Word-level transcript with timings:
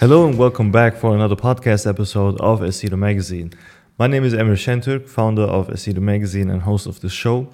Hello 0.00 0.26
and 0.26 0.38
welcome 0.38 0.72
back 0.72 0.96
for 0.96 1.14
another 1.14 1.36
podcast 1.36 1.86
episode 1.86 2.40
of 2.40 2.60
Aceto 2.60 2.96
Magazine. 2.96 3.52
My 3.98 4.06
name 4.06 4.24
is 4.24 4.32
Emir 4.32 4.56
Şentürk, 4.56 5.06
founder 5.06 5.42
of 5.42 5.68
Aceto 5.68 6.00
Magazine 6.00 6.48
and 6.48 6.62
host 6.62 6.86
of 6.86 7.02
this 7.02 7.12
show. 7.12 7.48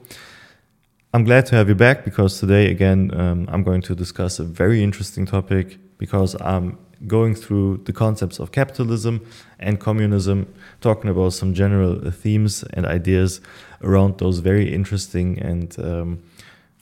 I'm 1.12 1.24
glad 1.24 1.46
to 1.46 1.56
have 1.56 1.68
you 1.68 1.74
back 1.74 2.04
because 2.04 2.38
today, 2.38 2.70
again, 2.70 3.10
um, 3.18 3.48
I'm 3.50 3.64
going 3.64 3.82
to 3.82 3.96
discuss 3.96 4.38
a 4.38 4.44
very 4.44 4.80
interesting 4.80 5.26
topic 5.26 5.78
because 5.98 6.36
I'm 6.40 6.78
going 7.08 7.34
through 7.34 7.78
the 7.78 7.92
concepts 7.92 8.38
of 8.38 8.52
capitalism 8.52 9.26
and 9.58 9.80
communism, 9.80 10.46
talking 10.80 11.10
about 11.10 11.32
some 11.32 11.52
general 11.52 12.12
themes 12.12 12.62
and 12.74 12.86
ideas 12.86 13.40
around 13.82 14.18
those 14.18 14.38
very 14.38 14.72
interesting 14.72 15.40
and 15.40 15.76
um, 15.80 16.22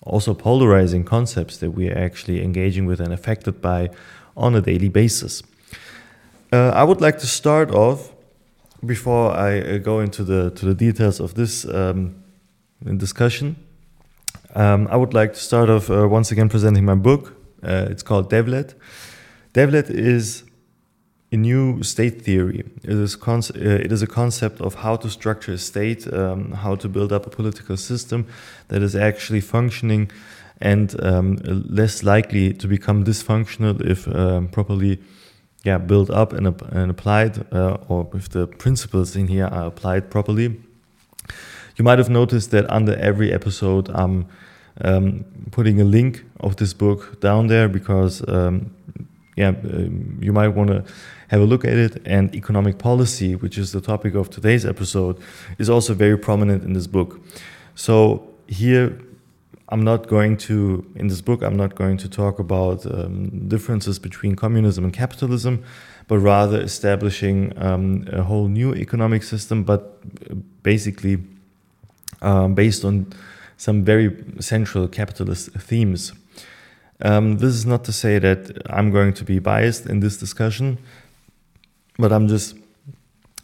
also 0.02 0.34
polarizing 0.34 1.04
concepts 1.04 1.56
that 1.56 1.70
we 1.70 1.88
are 1.88 1.96
actually 1.96 2.44
engaging 2.44 2.84
with 2.84 3.00
and 3.00 3.14
affected 3.14 3.62
by 3.62 3.88
on 4.36 4.54
a 4.54 4.60
daily 4.60 4.90
basis. 4.90 5.42
Uh, 6.54 6.70
I 6.70 6.84
would 6.84 7.00
like 7.00 7.18
to 7.18 7.26
start 7.26 7.72
off 7.72 8.12
before 8.86 9.32
I 9.32 9.60
uh, 9.60 9.78
go 9.78 9.98
into 9.98 10.22
the 10.22 10.50
to 10.50 10.66
the 10.66 10.74
details 10.74 11.20
of 11.20 11.34
this 11.34 11.64
um, 11.64 12.14
discussion. 12.96 13.56
Um, 14.54 14.86
I 14.86 14.96
would 14.96 15.14
like 15.14 15.32
to 15.32 15.40
start 15.40 15.68
off 15.68 15.90
uh, 15.90 16.06
once 16.08 16.30
again 16.32 16.48
presenting 16.48 16.84
my 16.84 16.94
book. 16.94 17.32
Uh, 17.62 17.90
it's 17.90 18.04
called 18.04 18.30
Devlet. 18.30 18.74
Devlet 19.52 19.90
is 19.90 20.44
a 21.32 21.36
new 21.36 21.82
state 21.82 22.22
theory. 22.22 22.62
It 22.84 22.98
is, 23.04 23.16
uh, 23.16 23.84
it 23.84 23.90
is 23.90 24.02
a 24.02 24.06
concept 24.06 24.60
of 24.60 24.74
how 24.74 24.96
to 24.96 25.10
structure 25.10 25.54
a 25.54 25.58
state, 25.58 26.06
um, 26.12 26.52
how 26.52 26.76
to 26.76 26.88
build 26.88 27.12
up 27.12 27.26
a 27.26 27.30
political 27.30 27.76
system 27.76 28.26
that 28.68 28.82
is 28.82 28.94
actually 28.94 29.40
functioning 29.40 30.12
and 30.60 30.94
um, 31.02 31.36
less 31.68 32.02
likely 32.04 32.54
to 32.54 32.68
become 32.68 33.04
dysfunctional 33.04 33.80
if 33.80 34.06
um, 34.06 34.46
properly 34.48 34.98
yeah 35.64 35.78
built 35.78 36.10
up 36.10 36.32
and, 36.32 36.46
and 36.46 36.90
applied, 36.90 37.52
uh, 37.52 37.78
or 37.88 38.08
if 38.14 38.28
the 38.28 38.46
principles 38.46 39.16
in 39.16 39.28
here 39.28 39.46
are 39.46 39.66
applied 39.66 40.10
properly. 40.10 40.60
You 41.76 41.82
might 41.84 41.98
have 41.98 42.10
noticed 42.10 42.50
that 42.52 42.70
under 42.70 42.94
every 42.96 43.32
episode, 43.32 43.90
I'm 43.90 44.26
um, 44.80 45.24
putting 45.50 45.80
a 45.80 45.84
link 45.84 46.24
of 46.40 46.56
this 46.56 46.72
book 46.72 47.20
down 47.20 47.48
there 47.48 47.68
because 47.68 48.22
um, 48.28 48.70
yeah, 49.36 49.48
um, 49.48 50.18
you 50.20 50.32
might 50.32 50.48
want 50.48 50.70
to 50.70 50.84
have 51.28 51.40
a 51.40 51.44
look 51.44 51.64
at 51.64 51.74
it. 51.74 52.02
And 52.06 52.34
economic 52.34 52.78
policy, 52.78 53.34
which 53.34 53.58
is 53.58 53.72
the 53.72 53.80
topic 53.80 54.14
of 54.14 54.30
today's 54.30 54.64
episode, 54.64 55.18
is 55.58 55.68
also 55.68 55.94
very 55.94 56.16
prominent 56.16 56.62
in 56.62 56.72
this 56.72 56.86
book. 56.86 57.20
So 57.74 58.28
here 58.46 58.98
I'm 59.70 59.82
not 59.82 60.08
going 60.08 60.36
to, 60.48 60.84
in 60.94 61.08
this 61.08 61.20
book, 61.20 61.42
I'm 61.42 61.56
not 61.56 61.74
going 61.74 61.96
to 61.98 62.08
talk 62.08 62.38
about 62.38 62.84
um, 62.86 63.48
differences 63.48 63.98
between 63.98 64.36
communism 64.36 64.84
and 64.84 64.92
capitalism, 64.92 65.64
but 66.06 66.18
rather 66.18 66.60
establishing 66.60 67.52
um, 67.56 68.06
a 68.12 68.22
whole 68.22 68.48
new 68.48 68.74
economic 68.74 69.22
system, 69.22 69.64
but 69.64 70.62
basically 70.62 71.18
um, 72.20 72.54
based 72.54 72.84
on 72.84 73.06
some 73.56 73.84
very 73.84 74.24
central 74.40 74.86
capitalist 74.88 75.50
themes. 75.52 76.12
Um, 77.00 77.38
this 77.38 77.54
is 77.54 77.66
not 77.66 77.84
to 77.84 77.92
say 77.92 78.18
that 78.18 78.62
I'm 78.66 78.90
going 78.90 79.14
to 79.14 79.24
be 79.24 79.38
biased 79.38 79.86
in 79.86 80.00
this 80.00 80.16
discussion, 80.16 80.78
but 81.98 82.12
I'm 82.12 82.28
just 82.28 82.56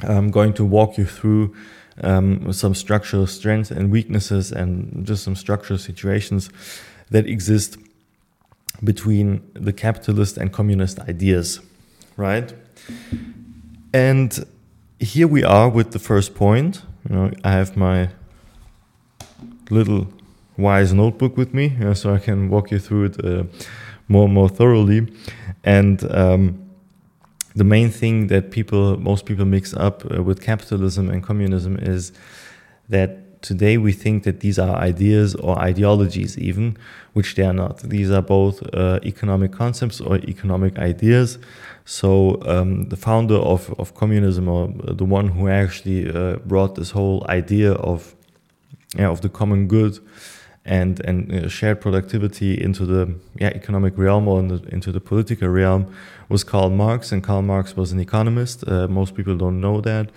um, 0.06 0.30
going 0.30 0.52
to 0.54 0.64
walk 0.64 0.98
you 0.98 1.06
through 1.06 1.54
um, 2.02 2.52
some 2.52 2.74
structural 2.74 3.26
strengths 3.26 3.70
and 3.70 3.90
weaknesses 3.90 4.52
and 4.52 5.06
just 5.06 5.24
some 5.24 5.36
structural 5.36 5.78
situations 5.78 6.50
that 7.10 7.26
exist 7.26 7.76
between 8.82 9.42
the 9.54 9.72
capitalist 9.72 10.36
and 10.36 10.52
communist 10.52 10.98
ideas, 11.00 11.60
right? 12.16 12.54
And 13.92 14.46
here 14.98 15.26
we 15.26 15.44
are 15.44 15.68
with 15.68 15.90
the 15.90 15.98
first 15.98 16.34
point. 16.34 16.82
You 17.08 17.14
know, 17.16 17.30
I 17.44 17.52
have 17.52 17.76
my 17.76 18.10
little 19.70 20.06
wise 20.56 20.92
notebook 20.92 21.36
with 21.36 21.52
me, 21.54 21.76
so 21.94 22.14
I 22.14 22.18
can 22.18 22.48
walk 22.48 22.70
you 22.70 22.78
through 22.78 23.04
it 23.06 23.24
uh, 23.24 23.44
more 24.08 24.24
and 24.24 24.34
more 24.34 24.48
thoroughly. 24.48 25.12
And 25.64 26.02
um, 26.12 26.69
the 27.54 27.64
main 27.64 27.90
thing 27.90 28.28
that 28.28 28.50
people, 28.50 28.98
most 28.98 29.26
people 29.26 29.44
mix 29.44 29.74
up 29.74 30.04
uh, 30.10 30.22
with 30.22 30.40
capitalism 30.40 31.10
and 31.10 31.22
communism 31.22 31.76
is 31.78 32.12
that 32.88 33.42
today 33.42 33.78
we 33.78 33.92
think 33.92 34.24
that 34.24 34.40
these 34.40 34.58
are 34.58 34.76
ideas 34.76 35.34
or 35.36 35.58
ideologies, 35.58 36.38
even, 36.38 36.76
which 37.12 37.34
they 37.34 37.42
are 37.42 37.52
not. 37.52 37.78
These 37.80 38.10
are 38.10 38.22
both 38.22 38.62
uh, 38.74 39.00
economic 39.04 39.52
concepts 39.52 40.00
or 40.00 40.16
economic 40.16 40.78
ideas. 40.78 41.38
So 41.84 42.40
um, 42.46 42.88
the 42.88 42.96
founder 42.96 43.36
of, 43.36 43.74
of 43.78 43.94
communism, 43.94 44.48
or 44.48 44.68
the 44.68 45.04
one 45.04 45.28
who 45.28 45.48
actually 45.48 46.10
uh, 46.10 46.36
brought 46.46 46.74
this 46.74 46.90
whole 46.90 47.26
idea 47.28 47.72
of 47.72 48.14
yeah, 48.96 49.08
of 49.08 49.20
the 49.20 49.28
common 49.28 49.68
good 49.68 49.98
and 50.64 51.00
and 51.00 51.32
uh, 51.32 51.48
shared 51.48 51.80
productivity 51.80 52.62
into 52.62 52.84
the 52.84 53.14
yeah, 53.38 53.48
economic 53.48 53.96
realm 53.96 54.28
or 54.28 54.40
in 54.40 54.48
the, 54.48 54.62
into 54.68 54.92
the 54.92 55.00
political 55.00 55.48
realm 55.48 55.92
was 56.28 56.44
Karl 56.44 56.70
Marx, 56.70 57.12
and 57.12 57.22
Karl 57.22 57.42
Marx 57.42 57.76
was 57.76 57.92
an 57.92 58.00
economist. 58.00 58.64
Uh, 58.68 58.86
most 58.86 59.14
people 59.14 59.36
don't 59.36 59.60
know 59.60 59.80
that. 59.80 60.10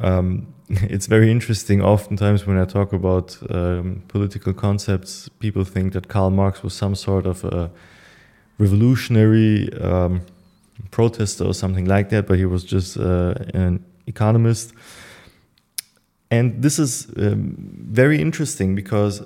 Um, 0.00 0.54
it's 0.68 1.06
very 1.06 1.30
interesting. 1.30 1.82
Oftentimes, 1.82 2.46
when 2.46 2.58
I 2.58 2.64
talk 2.64 2.92
about 2.92 3.38
um, 3.50 4.02
political 4.08 4.52
concepts, 4.52 5.28
people 5.38 5.64
think 5.64 5.92
that 5.92 6.08
Karl 6.08 6.30
Marx 6.30 6.62
was 6.62 6.74
some 6.74 6.94
sort 6.94 7.26
of 7.26 7.44
a 7.44 7.70
revolutionary 8.58 9.72
um, 9.80 10.20
protester 10.90 11.44
or 11.44 11.54
something 11.54 11.86
like 11.86 12.10
that, 12.10 12.26
but 12.26 12.38
he 12.38 12.44
was 12.44 12.64
just 12.64 12.96
uh, 12.96 13.34
an 13.54 13.84
economist. 14.06 14.72
And 16.30 16.62
this 16.62 16.78
is 16.78 17.08
um, 17.16 17.56
very 17.58 18.20
interesting 18.20 18.74
because 18.74 19.22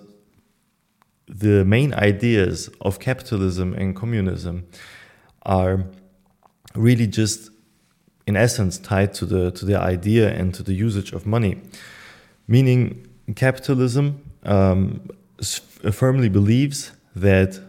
the 1.27 1.65
main 1.65 1.95
ideas 1.95 2.69
of 2.81 2.99
capitalism 2.99 3.75
and 3.75 3.97
communism 3.97 4.67
are 5.43 5.85
really 6.75 7.07
just 7.07 7.51
in 8.27 8.37
essence 8.37 8.79
tied 8.79 9.13
to 9.15 9.27
the 9.27 9.51
to 9.53 9.65
the 9.65 9.79
idea 9.79 10.33
and 10.33 10.55
to 10.55 10.63
the 10.63 10.75
usage 10.75 11.13
of 11.13 11.27
money. 11.27 11.61
Meaning 12.47 13.07
capitalism 13.37 14.23
um, 14.45 15.09
firmly 15.93 16.29
believes 16.29 16.93
that 17.17 17.61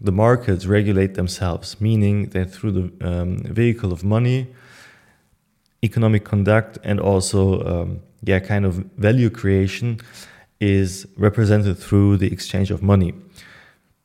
the 0.00 0.12
markets 0.12 0.66
regulate 0.66 1.14
themselves 1.14 1.80
meaning 1.80 2.28
that 2.30 2.50
through 2.50 2.72
the 2.72 3.06
um, 3.08 3.38
vehicle 3.38 3.92
of 3.92 4.02
money 4.04 4.46
economic 5.82 6.24
conduct 6.24 6.78
and 6.84 7.00
also 7.00 7.62
um, 7.64 8.00
yeah 8.22 8.38
kind 8.38 8.64
of 8.64 8.74
value 8.96 9.30
creation 9.30 9.98
is 10.60 11.06
represented 11.16 11.78
through 11.78 12.16
the 12.16 12.32
exchange 12.32 12.70
of 12.70 12.82
money. 12.82 13.14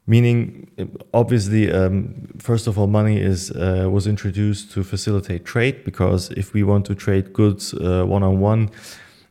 Meaning, 0.08 0.68
obviously, 1.14 1.72
um, 1.72 2.30
first 2.40 2.66
of 2.66 2.80
all, 2.80 2.88
money 2.88 3.22
is 3.22 3.52
uh, 3.52 3.88
was 3.92 4.08
introduced 4.08 4.72
to 4.72 4.84
facilitate 4.84 5.46
trade 5.46 5.84
because 5.84 6.32
if 6.32 6.52
we 6.54 6.64
want 6.64 6.86
to 6.88 6.96
trade 6.96 7.32
goods 7.32 7.76
one 7.76 8.24
on 8.24 8.40
one, 8.40 8.72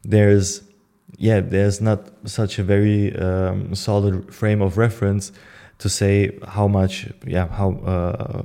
there's 0.04 0.62
yeah, 1.16 1.40
there's 1.40 1.80
not 1.80 2.10
such 2.28 2.58
a 2.58 2.62
very 2.62 3.16
um, 3.16 3.74
solid 3.74 4.32
frame 4.32 4.62
of 4.62 4.78
reference 4.78 5.32
to 5.78 5.88
say 5.88 6.38
how 6.46 6.68
much 6.68 7.08
yeah 7.26 7.48
how 7.48 7.72
uh, 7.78 8.42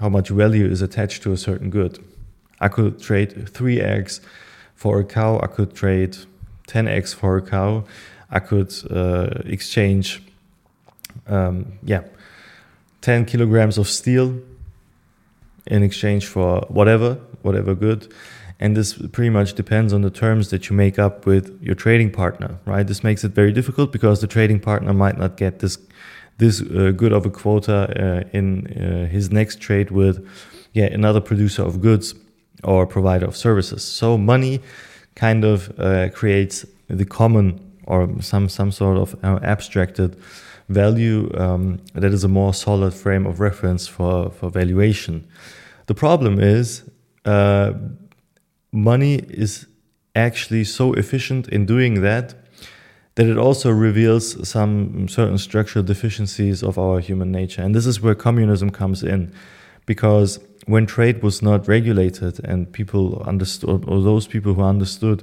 how 0.00 0.08
much 0.08 0.30
value 0.30 0.66
is 0.66 0.82
attached 0.82 1.22
to 1.22 1.32
a 1.32 1.36
certain 1.36 1.70
good. 1.70 2.02
I 2.60 2.68
could 2.68 3.00
trade 3.00 3.48
three 3.48 3.80
eggs 3.80 4.20
for 4.74 4.98
a 4.98 5.04
cow. 5.04 5.38
I 5.42 5.46
could 5.46 5.74
trade 5.74 6.16
ten 6.66 6.88
eggs 6.88 7.12
for 7.12 7.36
a 7.36 7.42
cow 7.42 7.84
I 8.30 8.40
could 8.40 8.72
uh, 8.90 9.42
exchange, 9.44 10.22
um, 11.26 11.78
yeah, 11.84 12.02
10 13.02 13.24
kilograms 13.24 13.78
of 13.78 13.88
steel 13.88 14.40
in 15.66 15.82
exchange 15.82 16.26
for 16.26 16.60
whatever, 16.68 17.14
whatever 17.42 17.74
good. 17.74 18.12
And 18.58 18.76
this 18.76 18.94
pretty 18.94 19.30
much 19.30 19.52
depends 19.54 19.92
on 19.92 20.00
the 20.00 20.10
terms 20.10 20.48
that 20.50 20.70
you 20.70 20.76
make 20.76 20.98
up 20.98 21.26
with 21.26 21.58
your 21.62 21.74
trading 21.74 22.10
partner, 22.10 22.58
right? 22.64 22.86
This 22.86 23.04
makes 23.04 23.22
it 23.22 23.32
very 23.32 23.52
difficult 23.52 23.92
because 23.92 24.20
the 24.20 24.26
trading 24.26 24.60
partner 24.60 24.92
might 24.92 25.18
not 25.18 25.36
get 25.36 25.58
this 25.58 25.78
this 26.38 26.60
uh, 26.60 26.92
good 26.94 27.12
of 27.12 27.24
a 27.24 27.30
quota 27.30 27.88
uh, 27.98 28.28
in 28.36 28.66
uh, 28.66 29.06
his 29.06 29.30
next 29.30 29.58
trade 29.58 29.90
with 29.90 30.26
yeah 30.74 30.84
another 30.84 31.20
producer 31.20 31.62
of 31.62 31.80
goods 31.80 32.14
or 32.62 32.86
provider 32.86 33.26
of 33.26 33.36
services. 33.36 33.82
So 33.84 34.18
money 34.18 34.60
kind 35.14 35.44
of 35.44 35.78
uh, 35.78 36.10
creates 36.10 36.66
the 36.88 37.04
common 37.04 37.65
or 37.86 38.08
some 38.20 38.48
some 38.48 38.70
sort 38.70 38.98
of 38.98 39.14
uh, 39.24 39.38
abstracted 39.42 40.16
value 40.68 41.30
um, 41.36 41.78
that 41.94 42.12
is 42.12 42.24
a 42.24 42.28
more 42.28 42.52
solid 42.52 42.92
frame 42.92 43.26
of 43.26 43.40
reference 43.40 43.86
for 43.86 44.30
for 44.30 44.50
valuation. 44.50 45.26
The 45.86 45.94
problem 45.94 46.40
is 46.40 46.82
uh, 47.24 47.72
money 48.72 49.14
is 49.16 49.66
actually 50.14 50.64
so 50.64 50.92
efficient 50.94 51.48
in 51.48 51.66
doing 51.66 52.02
that 52.02 52.34
that 53.14 53.26
it 53.26 53.38
also 53.38 53.70
reveals 53.70 54.46
some 54.46 55.08
certain 55.08 55.38
structural 55.38 55.82
deficiencies 55.82 56.62
of 56.62 56.78
our 56.78 57.00
human 57.00 57.32
nature, 57.32 57.62
and 57.62 57.74
this 57.74 57.86
is 57.86 58.02
where 58.02 58.14
communism 58.14 58.70
comes 58.70 59.02
in 59.02 59.32
because 59.86 60.40
when 60.66 60.84
trade 60.84 61.22
was 61.22 61.42
not 61.42 61.68
regulated 61.68 62.44
and 62.44 62.70
people 62.72 63.22
understood, 63.22 63.84
or 63.86 64.02
those 64.02 64.26
people 64.26 64.52
who 64.54 64.62
understood 64.62 65.22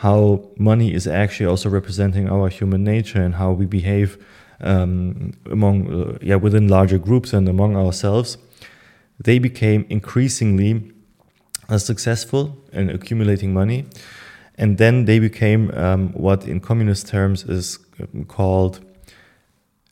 how 0.00 0.40
money 0.56 0.94
is 0.94 1.06
actually 1.06 1.44
also 1.44 1.68
representing 1.68 2.26
our 2.30 2.48
human 2.48 2.82
nature 2.82 3.20
and 3.20 3.34
how 3.34 3.52
we 3.52 3.66
behave 3.66 4.16
um, 4.62 5.32
among, 5.50 5.92
uh, 5.92 6.18
yeah, 6.22 6.36
within 6.36 6.68
larger 6.68 6.96
groups 6.96 7.34
and 7.34 7.46
among 7.46 7.76
ourselves, 7.76 8.38
they 9.22 9.38
became 9.38 9.84
increasingly 9.90 10.90
uh, 11.68 11.76
successful 11.76 12.56
in 12.72 12.88
accumulating 12.88 13.52
money. 13.52 13.84
And 14.56 14.78
then 14.78 15.04
they 15.04 15.18
became 15.18 15.70
um, 15.72 16.14
what 16.14 16.46
in 16.46 16.60
communist 16.60 17.06
terms 17.06 17.44
is 17.44 17.78
um, 18.00 18.24
called 18.24 18.80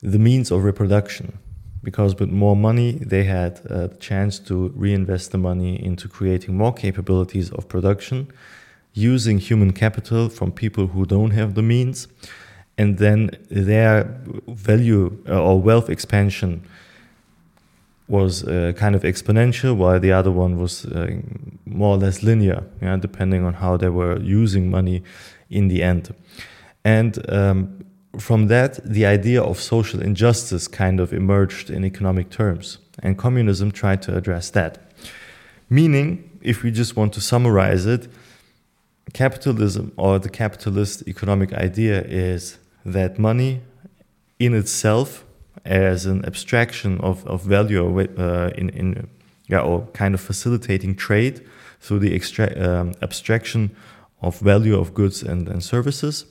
the 0.01 0.19
means 0.19 0.51
of 0.51 0.65
reproduction. 0.65 1.39
Because 1.83 2.19
with 2.19 2.31
more 2.31 2.57
money 2.57 2.93
they 2.93 3.25
had 3.25 3.61
a 3.67 3.89
chance 4.01 4.39
to 4.49 4.73
reinvest 4.75 5.33
the 5.33 5.39
money 5.39 5.85
into 5.85 6.09
creating 6.09 6.57
more 6.57 6.73
capabilities 6.73 7.51
of 7.53 7.69
production 7.69 8.33
using 8.99 9.39
human 9.39 9.73
capital 9.73 10.29
from 10.29 10.53
people 10.53 10.89
who 10.89 11.05
don't 11.07 11.31
have 11.31 11.55
the 11.55 11.63
means 11.63 12.09
and 12.77 12.99
then 12.99 13.31
their 13.51 14.05
value 14.47 15.17
uh, 15.29 15.43
or 15.43 15.61
wealth 15.61 15.89
expansion 15.91 16.63
was 18.09 18.45
uh, 18.45 18.73
kind 18.77 18.95
of 18.95 19.03
exponential 19.03 19.77
while 19.77 20.01
the 20.01 20.13
other 20.13 20.31
one 20.31 20.59
was 20.59 20.87
uh, 20.87 21.11
more 21.67 21.95
or 21.95 21.99
less 21.99 22.23
linear 22.23 22.65
yeah, 22.83 22.97
depending 22.97 23.45
on 23.45 23.55
how 23.55 23.77
they 23.77 23.89
were 23.89 24.19
using 24.21 24.71
money 24.71 25.03
in 25.51 25.69
the 25.69 25.83
end 25.83 26.15
and 26.85 27.31
um, 27.31 27.85
from 28.19 28.49
that, 28.49 28.81
the 28.85 29.07
idea 29.07 29.43
of 29.43 29.61
social 29.61 30.01
injustice 30.01 30.67
kind 30.69 31.01
of 31.01 31.13
emerged 31.13 31.71
in 31.71 31.85
economic 31.85 32.31
terms, 32.31 32.79
and 33.01 33.17
communism 33.17 33.71
tried 33.71 34.03
to 34.03 34.17
address 34.17 34.51
that. 34.51 34.79
Meaning, 35.71 36.39
if 36.41 36.63
we 36.63 36.71
just 36.71 36.97
want 36.97 37.13
to 37.15 37.21
summarize 37.21 37.87
it, 37.87 38.09
capitalism 39.13 39.93
or 39.97 40.19
the 40.19 40.29
capitalist 40.29 41.07
economic 41.07 41.53
idea 41.53 42.03
is 42.03 42.59
that 42.85 43.19
money 43.19 43.63
in 44.39 44.55
itself, 44.55 45.25
as 45.65 46.07
an 46.07 46.25
abstraction 46.25 47.01
of, 47.01 47.27
of 47.27 47.43
value 47.43 48.01
uh, 48.01 48.51
in, 48.57 48.71
in 48.71 49.09
yeah, 49.49 49.61
or 49.61 49.87
kind 49.89 50.15
of 50.15 50.21
facilitating 50.21 50.95
trade 50.95 51.47
through 51.81 51.99
the 51.99 52.15
extra, 52.15 52.47
um, 52.59 52.95
abstraction 53.03 53.75
of 54.23 54.39
value 54.39 54.79
of 54.79 54.95
goods 54.95 55.23
and, 55.23 55.49
and 55.49 55.63
services 55.63 56.27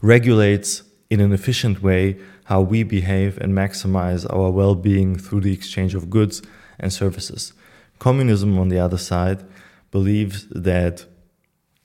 regulates 0.00 0.82
in 1.10 1.20
an 1.20 1.32
efficient 1.32 1.82
way 1.82 2.16
how 2.44 2.60
we 2.60 2.82
behave 2.82 3.38
and 3.38 3.52
maximize 3.52 4.26
our 4.32 4.50
well 4.50 4.74
being 4.74 5.18
through 5.18 5.40
the 5.40 5.52
exchange 5.52 5.94
of 5.94 6.08
goods 6.08 6.42
and 6.78 6.92
services. 6.92 7.52
Communism, 7.98 8.58
on 8.58 8.68
the 8.68 8.78
other 8.78 8.98
side, 8.98 9.44
believes 9.90 10.46
that 10.48 11.04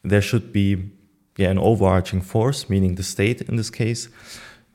there 0.04 0.22
should 0.22 0.52
be 0.52 0.92
yeah, 1.38 1.50
an 1.50 1.58
overarching 1.58 2.22
force, 2.22 2.70
meaning 2.70 2.96
the 2.96 3.04
state 3.04 3.42
in 3.42 3.56
this 3.56 3.70
case, 3.70 4.10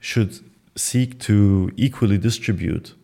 should 0.01 0.41
seek 0.75 1.19
to 1.21 1.71
equally 1.77 2.19
distribute 2.19 2.95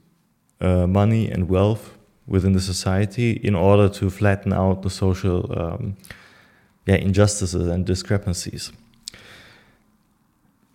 uh, 0.60 0.86
money 0.86 1.30
and 1.30 1.48
wealth 1.48 1.96
within 2.26 2.52
the 2.52 2.60
society 2.60 3.32
in 3.32 3.54
order 3.54 3.88
to 3.88 4.10
flatten 4.10 4.52
out 4.52 4.82
the 4.82 4.90
social 4.90 5.38
um, 5.58 5.96
yeah, 6.86 6.96
injustices 6.96 7.66
and 7.68 7.84
discrepancies. 7.84 8.72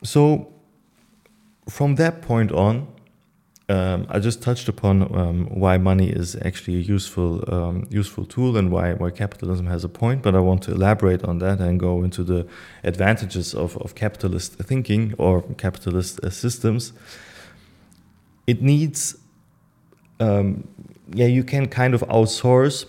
So, 0.04 0.54
from 1.68 1.96
that 1.96 2.22
point 2.22 2.52
on, 2.52 2.88
um, 3.70 4.08
I 4.10 4.18
just 4.18 4.42
touched 4.42 4.68
upon 4.68 5.04
um, 5.16 5.46
why 5.46 5.78
money 5.78 6.10
is 6.10 6.36
actually 6.44 6.78
a 6.78 6.82
useful 6.82 7.44
um, 7.54 7.86
useful 7.90 8.26
tool 8.26 8.58
and 8.58 8.72
why 8.72 8.94
why 8.94 9.12
capitalism 9.12 9.68
has 9.68 9.84
a 9.84 9.90
point. 9.90 10.24
But 10.24 10.34
I 10.36 10.40
want 10.40 10.64
to 10.64 10.72
elaborate 10.72 11.24
on 11.24 11.38
that 11.40 11.60
and 11.60 11.80
go 11.80 12.04
into 12.04 12.24
the 12.24 12.48
advantages 12.84 13.54
of, 13.54 13.78
of 13.78 13.94
capitalist 13.94 14.56
thinking 14.56 15.14
or 15.20 15.44
capitalist 15.58 16.20
uh, 16.24 16.32
systems. 16.32 16.94
It 18.48 18.64
needs, 18.64 19.16
um, 20.20 20.68
yeah, 21.14 21.28
you 21.28 21.44
can 21.44 21.68
kind 21.68 21.94
of 21.94 22.02
outsource 22.08 22.86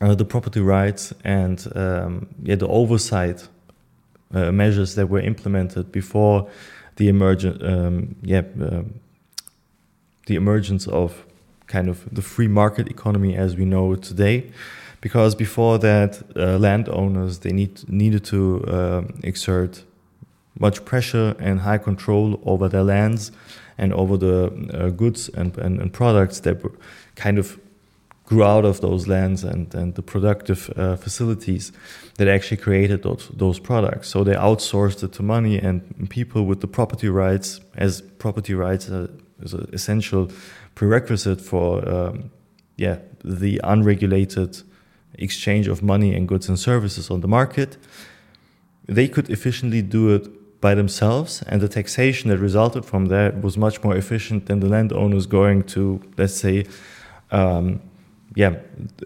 uh, 0.00 0.16
the 0.16 0.24
property 0.24 0.60
rights 0.60 1.14
and 1.22 1.64
um, 1.76 2.26
yeah 2.42 2.56
the 2.56 2.66
oversight 2.66 3.46
uh, 4.34 4.50
measures 4.50 4.96
that 4.96 5.08
were 5.08 5.20
implemented 5.20 5.92
before 5.92 6.48
the 6.96 7.08
emergent, 7.08 7.62
um, 7.62 8.16
yeah, 8.22 8.42
the 10.26 10.34
emergence 10.34 10.86
of 10.86 11.24
kind 11.66 11.88
of 11.88 12.12
the 12.14 12.22
free 12.22 12.48
market 12.48 12.88
economy 12.88 13.36
as 13.36 13.56
we 13.56 13.64
know 13.64 13.92
it 13.92 14.02
today. 14.02 14.50
Because 15.00 15.34
before 15.34 15.78
that, 15.78 16.22
uh, 16.36 16.58
landowners 16.58 17.40
they 17.40 17.52
need 17.52 17.88
needed 17.88 18.24
to 18.26 18.64
uh, 18.66 19.02
exert 19.22 19.84
much 20.58 20.84
pressure 20.84 21.34
and 21.38 21.60
high 21.60 21.78
control 21.78 22.40
over 22.44 22.68
their 22.68 22.84
lands 22.84 23.32
and 23.78 23.92
over 23.92 24.16
the 24.16 24.44
uh, 24.72 24.90
goods 24.90 25.28
and, 25.30 25.56
and, 25.58 25.80
and, 25.80 25.92
products 25.92 26.40
that 26.40 26.62
were 26.62 26.72
kind 27.16 27.38
of 27.38 27.58
grew 28.26 28.44
out 28.44 28.64
of 28.64 28.80
those 28.80 29.08
lands 29.08 29.44
and, 29.44 29.74
and 29.74 29.94
the 29.94 30.02
productive 30.02 30.70
uh, 30.76 30.96
facilities 30.96 31.72
that 32.18 32.28
actually 32.28 32.56
created 32.56 33.02
those, 33.02 33.28
those 33.34 33.58
products. 33.58 34.08
So 34.08 34.24
they 34.24 34.34
outsourced 34.34 35.02
it 35.02 35.12
to 35.14 35.22
money 35.22 35.58
and 35.58 36.08
people 36.08 36.44
with 36.46 36.60
the 36.60 36.68
property 36.68 37.08
rights, 37.08 37.60
as 37.76 38.02
property 38.18 38.54
rights 38.54 38.88
are, 38.88 39.10
is 39.42 39.54
an 39.54 39.68
essential 39.72 40.30
prerequisite 40.74 41.40
for 41.40 41.88
um, 41.88 42.30
yeah 42.76 42.98
the 43.24 43.60
unregulated 43.64 44.62
exchange 45.14 45.68
of 45.68 45.82
money 45.82 46.14
and 46.14 46.26
goods 46.28 46.48
and 46.48 46.58
services 46.58 47.10
on 47.10 47.20
the 47.20 47.28
market. 47.28 47.76
They 48.86 49.08
could 49.08 49.30
efficiently 49.30 49.82
do 49.82 50.14
it 50.14 50.60
by 50.60 50.74
themselves, 50.74 51.42
and 51.48 51.60
the 51.60 51.68
taxation 51.68 52.30
that 52.30 52.38
resulted 52.38 52.84
from 52.84 53.06
that 53.06 53.42
was 53.42 53.56
much 53.56 53.82
more 53.82 53.96
efficient 53.96 54.46
than 54.46 54.60
the 54.60 54.68
landowners 54.68 55.26
going 55.26 55.64
to, 55.64 56.00
let's 56.16 56.34
say, 56.34 56.66
um, 57.30 57.80
yeah, 58.34 58.54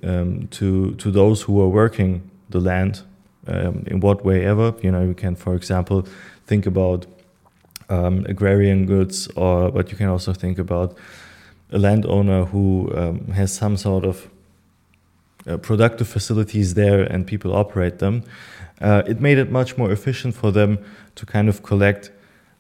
um, 0.03 0.49
to 0.49 0.95
to 0.97 1.11
those 1.11 1.43
who 1.43 1.61
are 1.61 1.69
working 1.69 2.31
the 2.51 2.61
land 2.61 3.03
um, 3.47 3.85
in 3.87 4.01
what 4.01 4.25
way 4.25 4.45
ever. 4.45 4.75
You 4.83 4.93
know, 4.93 5.03
you 5.03 5.15
can, 5.15 5.35
for 5.35 5.55
example, 5.55 6.07
think 6.47 6.67
about 6.67 7.07
um, 7.89 8.25
agrarian 8.27 8.87
goods, 8.87 9.29
or 9.37 9.71
but 9.71 9.91
you 9.91 9.97
can 9.97 10.09
also 10.09 10.33
think 10.33 10.59
about 10.59 10.97
a 11.73 11.79
landowner 11.79 12.45
who 12.45 12.93
um, 12.95 13.27
has 13.33 13.53
some 13.53 13.77
sort 13.77 14.05
of 14.05 14.29
uh, 15.47 15.57
productive 15.57 16.09
facilities 16.09 16.75
there 16.75 17.03
and 17.03 17.27
people 17.27 17.55
operate 17.55 17.99
them. 17.99 18.23
Uh, 18.81 19.03
it 19.07 19.21
made 19.21 19.39
it 19.39 19.51
much 19.51 19.79
more 19.79 19.91
efficient 19.91 20.35
for 20.35 20.53
them 20.53 20.79
to 21.15 21.25
kind 21.25 21.49
of 21.49 21.63
collect 21.63 22.11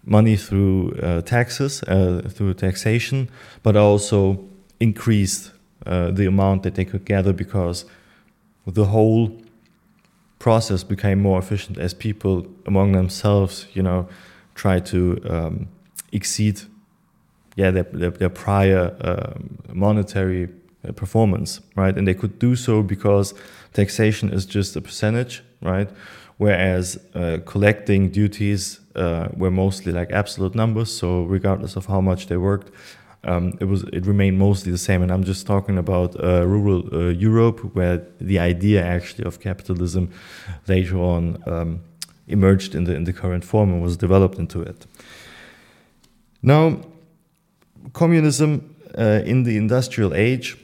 money 0.04 0.36
through 0.36 0.92
uh, 1.02 1.20
taxes, 1.22 1.82
uh, 1.84 2.22
through 2.28 2.54
taxation, 2.54 3.28
but 3.62 3.76
also 3.76 4.38
increased 4.80 5.50
uh, 5.84 6.10
the 6.10 6.26
amount 6.26 6.62
that 6.62 6.74
they 6.74 6.84
could 6.84 7.04
gather 7.04 7.32
because 7.32 7.84
the 8.66 8.86
whole 8.86 9.36
process 10.38 10.84
became 10.84 11.20
more 11.20 11.38
efficient 11.38 11.78
as 11.78 11.94
people 11.94 12.46
among 12.66 12.92
themselves, 12.92 13.66
you 13.74 13.82
know, 13.82 14.08
try 14.56 14.80
to 14.80 15.20
um, 15.30 15.68
exceed, 16.10 16.62
yeah, 17.54 17.70
their, 17.70 17.84
their, 17.84 18.10
their 18.10 18.30
prior 18.30 18.96
um, 19.02 19.58
monetary 19.72 20.48
uh, 20.86 20.92
performance, 20.92 21.60
right? 21.76 21.96
And 21.96 22.06
they 22.08 22.14
could 22.14 22.38
do 22.38 22.56
so 22.56 22.82
because 22.82 23.34
taxation 23.72 24.32
is 24.32 24.44
just 24.46 24.74
a 24.74 24.80
percentage, 24.80 25.44
right? 25.62 25.88
Whereas 26.38 26.98
uh, 27.14 27.38
collecting 27.46 28.10
duties 28.10 28.80
uh, 28.94 29.28
were 29.36 29.50
mostly 29.50 29.92
like 29.92 30.10
absolute 30.10 30.54
numbers, 30.54 30.90
so 30.92 31.22
regardless 31.24 31.76
of 31.76 31.86
how 31.86 32.00
much 32.00 32.26
they 32.26 32.36
worked, 32.36 32.70
um, 33.24 33.54
it 33.60 33.64
was 33.64 33.82
it 33.92 34.06
remained 34.06 34.38
mostly 34.38 34.70
the 34.70 34.78
same. 34.78 35.02
And 35.02 35.10
I'm 35.10 35.24
just 35.24 35.46
talking 35.46 35.78
about 35.78 36.14
uh, 36.22 36.46
rural 36.46 36.82
uh, 36.92 37.08
Europe, 37.08 37.60
where 37.74 38.06
the 38.20 38.38
idea 38.38 38.84
actually 38.84 39.24
of 39.24 39.40
capitalism 39.40 40.10
later 40.68 40.98
on 40.98 41.42
um, 41.46 41.80
emerged 42.28 42.74
in 42.74 42.84
the 42.84 42.94
in 42.94 43.04
the 43.04 43.12
current 43.12 43.44
form 43.44 43.72
and 43.72 43.82
was 43.82 43.96
developed 43.96 44.38
into 44.38 44.60
it. 44.60 44.86
Now, 46.42 46.80
communism 47.92 48.76
uh, 48.98 49.22
in 49.24 49.44
the 49.44 49.56
industrial 49.56 50.14
age 50.14 50.56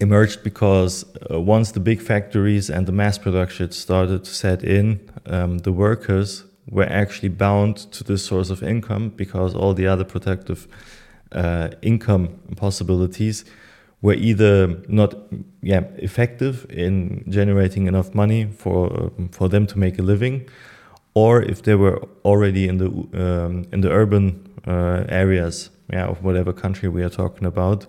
emerged 0.00 0.42
because 0.42 1.04
uh, 1.30 1.40
once 1.40 1.72
the 1.72 1.80
big 1.80 2.00
factories 2.00 2.68
and 2.68 2.86
the 2.86 2.92
mass 2.92 3.18
production 3.18 3.70
started 3.70 4.24
to 4.24 4.30
set 4.30 4.64
in, 4.64 5.00
um, 5.26 5.58
the 5.58 5.72
workers 5.72 6.44
were 6.68 6.84
actually 6.84 7.28
bound 7.28 7.76
to 7.92 8.04
this 8.04 8.24
source 8.24 8.50
of 8.50 8.62
income 8.62 9.10
because 9.10 9.54
all 9.54 9.74
the 9.74 9.86
other 9.86 10.04
protective 10.04 10.66
uh, 11.32 11.68
income 11.82 12.28
possibilities 12.56 13.44
were 14.02 14.14
either 14.14 14.82
not 14.88 15.14
yeah, 15.62 15.84
effective 15.98 16.66
in 16.68 17.24
generating 17.28 17.86
enough 17.86 18.14
money 18.14 18.46
for, 18.46 19.12
for 19.30 19.48
them 19.48 19.66
to 19.68 19.78
make 19.78 19.98
a 19.98 20.02
living, 20.02 20.48
or 21.14 21.40
if 21.40 21.62
they 21.62 21.76
were 21.76 22.02
already 22.24 22.66
in 22.66 22.78
the, 22.78 22.88
um, 22.88 23.64
in 23.72 23.80
the 23.80 23.90
urban 23.90 24.48
uh, 24.66 25.04
areas 25.08 25.70
yeah, 25.92 26.06
of 26.06 26.22
whatever 26.24 26.52
country 26.52 26.88
we 26.88 27.02
are 27.02 27.10
talking 27.10 27.46
about, 27.46 27.86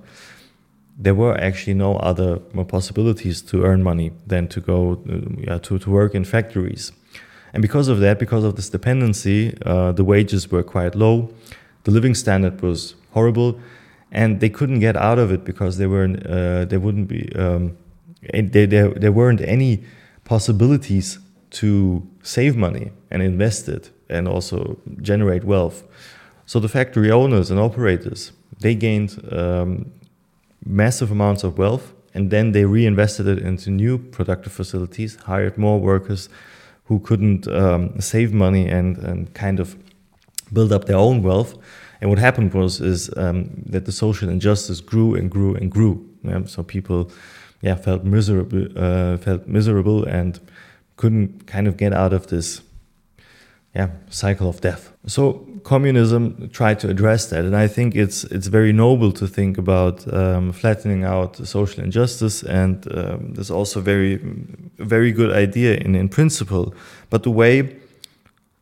there 0.99 1.15
were 1.15 1.35
actually 1.39 1.73
no 1.73 1.95
other 1.95 2.37
possibilities 2.67 3.41
to 3.41 3.63
earn 3.63 3.81
money 3.81 4.11
than 4.27 4.47
to 4.47 4.61
go 4.61 5.01
uh, 5.09 5.19
yeah, 5.39 5.57
to, 5.57 5.79
to 5.79 5.89
work 5.89 6.13
in 6.13 6.23
factories. 6.23 6.91
And 7.53 7.61
because 7.61 7.87
of 7.87 7.99
that, 7.99 8.19
because 8.19 8.43
of 8.43 8.55
this 8.55 8.69
dependency, 8.69 9.57
uh, 9.65 9.91
the 9.91 10.03
wages 10.03 10.51
were 10.51 10.63
quite 10.63 10.93
low, 10.95 11.33
the 11.85 11.91
living 11.91 12.13
standard 12.13 12.61
was 12.61 12.95
horrible, 13.11 13.59
and 14.13 14.39
they 14.39 14.49
couldn't 14.49 14.79
get 14.79 14.95
out 14.95 15.19
of 15.19 15.31
it 15.31 15.43
because 15.43 15.77
they 15.77 15.87
weren't, 15.87 16.25
uh, 16.25 16.65
they 16.65 16.77
wouldn't 16.77 17.07
be, 17.07 17.29
um, 17.35 17.75
there, 18.31 18.67
there 18.67 19.11
weren't 19.11 19.41
any 19.41 19.83
possibilities 20.23 21.19
to 21.49 22.07
save 22.21 22.55
money 22.55 22.91
and 23.11 23.21
invest 23.21 23.67
it 23.67 23.91
and 24.09 24.27
also 24.27 24.77
generate 25.01 25.43
wealth. 25.43 25.83
So 26.45 26.59
the 26.59 26.69
factory 26.69 27.11
owners 27.11 27.49
and 27.51 27.59
operators, 27.59 28.31
they 28.59 28.75
gained 28.75 29.19
um, 29.31 29.91
massive 30.63 31.11
amounts 31.11 31.43
of 31.43 31.57
wealth 31.57 31.93
and 32.13 32.29
then 32.29 32.51
they 32.51 32.65
reinvested 32.65 33.27
it 33.27 33.39
into 33.39 33.71
new 33.71 33.97
productive 33.97 34.53
facilities, 34.53 35.15
hired 35.25 35.57
more 35.57 35.79
workers 35.79 36.29
who 36.85 36.99
couldn't 36.99 37.47
um, 37.47 37.99
save 37.99 38.31
money 38.31 38.67
and, 38.67 38.97
and 38.97 39.33
kind 39.33 39.59
of 39.59 39.75
build 40.51 40.71
up 40.71 40.85
their 40.85 40.97
own 40.97 41.23
wealth. 41.23 41.57
And 42.03 42.09
what 42.09 42.19
happened 42.19 42.53
was 42.53 42.81
is 42.81 43.09
um, 43.15 43.49
that 43.65 43.85
the 43.85 43.93
social 43.93 44.27
injustice 44.27 44.81
grew 44.81 45.15
and 45.15 45.31
grew 45.31 45.55
and 45.55 45.71
grew. 45.71 46.05
Yeah? 46.23 46.43
So 46.47 46.61
people, 46.61 47.09
yeah, 47.61 47.75
felt 47.75 48.03
miserable, 48.03 48.67
uh, 48.75 49.15
felt 49.15 49.47
miserable 49.47 50.03
and 50.03 50.37
couldn't 50.97 51.47
kind 51.47 51.65
of 51.65 51.77
get 51.77 51.93
out 51.93 52.11
of 52.11 52.27
this 52.27 52.61
yeah, 53.73 53.87
cycle 54.09 54.49
of 54.49 54.59
death. 54.59 54.91
So 55.07 55.47
communism 55.63 56.49
tried 56.49 56.81
to 56.81 56.89
address 56.89 57.29
that, 57.29 57.45
and 57.45 57.55
I 57.55 57.69
think 57.69 57.95
it's 57.95 58.25
it's 58.25 58.47
very 58.47 58.73
noble 58.73 59.13
to 59.13 59.25
think 59.25 59.57
about 59.57 60.05
um, 60.13 60.51
flattening 60.51 61.05
out 61.05 61.37
social 61.47 61.83
injustice, 61.85 62.43
and 62.43 62.85
um, 62.93 63.33
there's 63.33 63.49
also 63.49 63.79
very 63.79 64.19
very 64.77 65.13
good 65.13 65.31
idea 65.31 65.75
in 65.77 65.95
in 65.95 66.09
principle. 66.09 66.75
But 67.09 67.23
the 67.23 67.31
way 67.31 67.77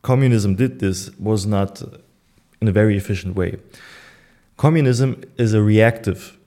communism 0.02 0.54
did 0.54 0.78
this 0.78 1.10
was 1.18 1.44
not 1.44 1.82
in 2.62 2.68
a 2.68 2.72
very 2.72 2.96
efficient 2.96 3.36
way. 3.36 3.58
Communism 4.56 5.10
is 5.36 5.52
a 5.52 5.62
reactive 5.62 6.38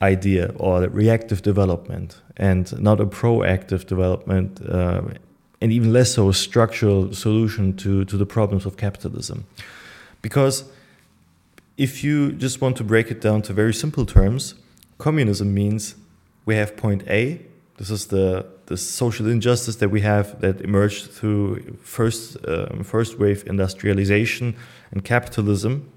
idea 0.00 0.52
or 0.56 0.88
reactive 0.88 1.42
development, 1.42 2.20
and 2.36 2.64
not 2.80 3.00
a 3.00 3.06
proactive 3.06 3.86
development. 3.86 4.60
Uh, 4.60 5.02
and 5.60 5.72
even 5.72 5.92
less 5.92 6.14
so 6.14 6.28
a 6.28 6.34
structural 6.34 7.12
solution 7.12 7.76
to, 7.76 8.04
to 8.04 8.16
the 8.16 8.26
problems 8.26 8.64
of 8.64 8.76
capitalism. 8.76 9.44
Because 10.22 10.64
if 11.76 12.04
you 12.04 12.32
just 12.32 12.60
want 12.60 12.76
to 12.76 12.84
break 12.84 13.10
it 13.10 13.20
down 13.20 13.42
to 13.42 13.52
very 13.52 13.74
simple 13.74 14.06
terms, 14.06 14.54
communism 14.98 15.52
means 15.52 15.96
we 16.44 16.54
have 16.54 16.76
point 16.76 17.02
A, 17.08 17.40
this 17.78 17.90
is 17.90 18.06
the, 18.06 18.44
the 18.66 18.76
social 18.76 19.28
injustice 19.28 19.76
that 19.76 19.88
we 19.88 20.00
have 20.00 20.40
that 20.40 20.60
emerged 20.60 21.10
through 21.10 21.78
first, 21.80 22.36
um, 22.46 22.82
first 22.82 23.18
wave 23.18 23.44
industrialization 23.46 24.56
and 24.90 25.04
capitalism. 25.04 25.90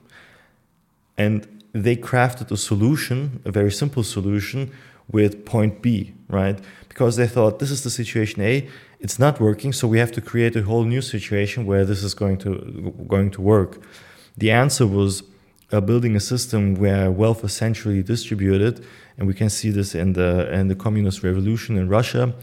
And 1.17 1.63
they 1.73 1.95
crafted 1.95 2.51
a 2.51 2.57
solution, 2.57 3.41
a 3.45 3.51
very 3.51 3.71
simple 3.71 4.03
solution, 4.03 4.71
with 5.11 5.43
point 5.45 5.81
B, 5.81 6.13
right? 6.29 6.59
Because 6.87 7.15
they 7.15 7.27
thought 7.27 7.59
this 7.59 7.71
is 7.71 7.83
the 7.83 7.89
situation 7.89 8.41
A, 8.41 8.69
it's 8.99 9.17
not 9.17 9.39
working, 9.39 9.73
so 9.73 9.87
we 9.87 9.97
have 9.97 10.11
to 10.11 10.21
create 10.21 10.55
a 10.55 10.61
whole 10.61 10.83
new 10.83 11.01
situation 11.01 11.65
where 11.65 11.83
this 11.83 12.03
is 12.03 12.13
going 12.13 12.37
to 12.39 12.93
going 13.07 13.31
to 13.31 13.41
work. 13.41 13.81
The 14.37 14.51
answer 14.51 14.85
was 14.85 15.23
uh, 15.71 15.81
building 15.81 16.15
a 16.15 16.19
system 16.19 16.75
where 16.75 17.11
wealth 17.11 17.43
is 17.43 17.53
centrally 17.53 18.03
distributed, 18.03 18.85
and 19.17 19.27
we 19.27 19.33
can 19.33 19.49
see 19.49 19.71
this 19.71 19.95
in 19.95 20.13
the 20.13 20.51
in 20.53 20.67
the 20.67 20.75
communist 20.75 21.23
revolution 21.23 21.77
in 21.77 21.87
Russia, 21.87 22.33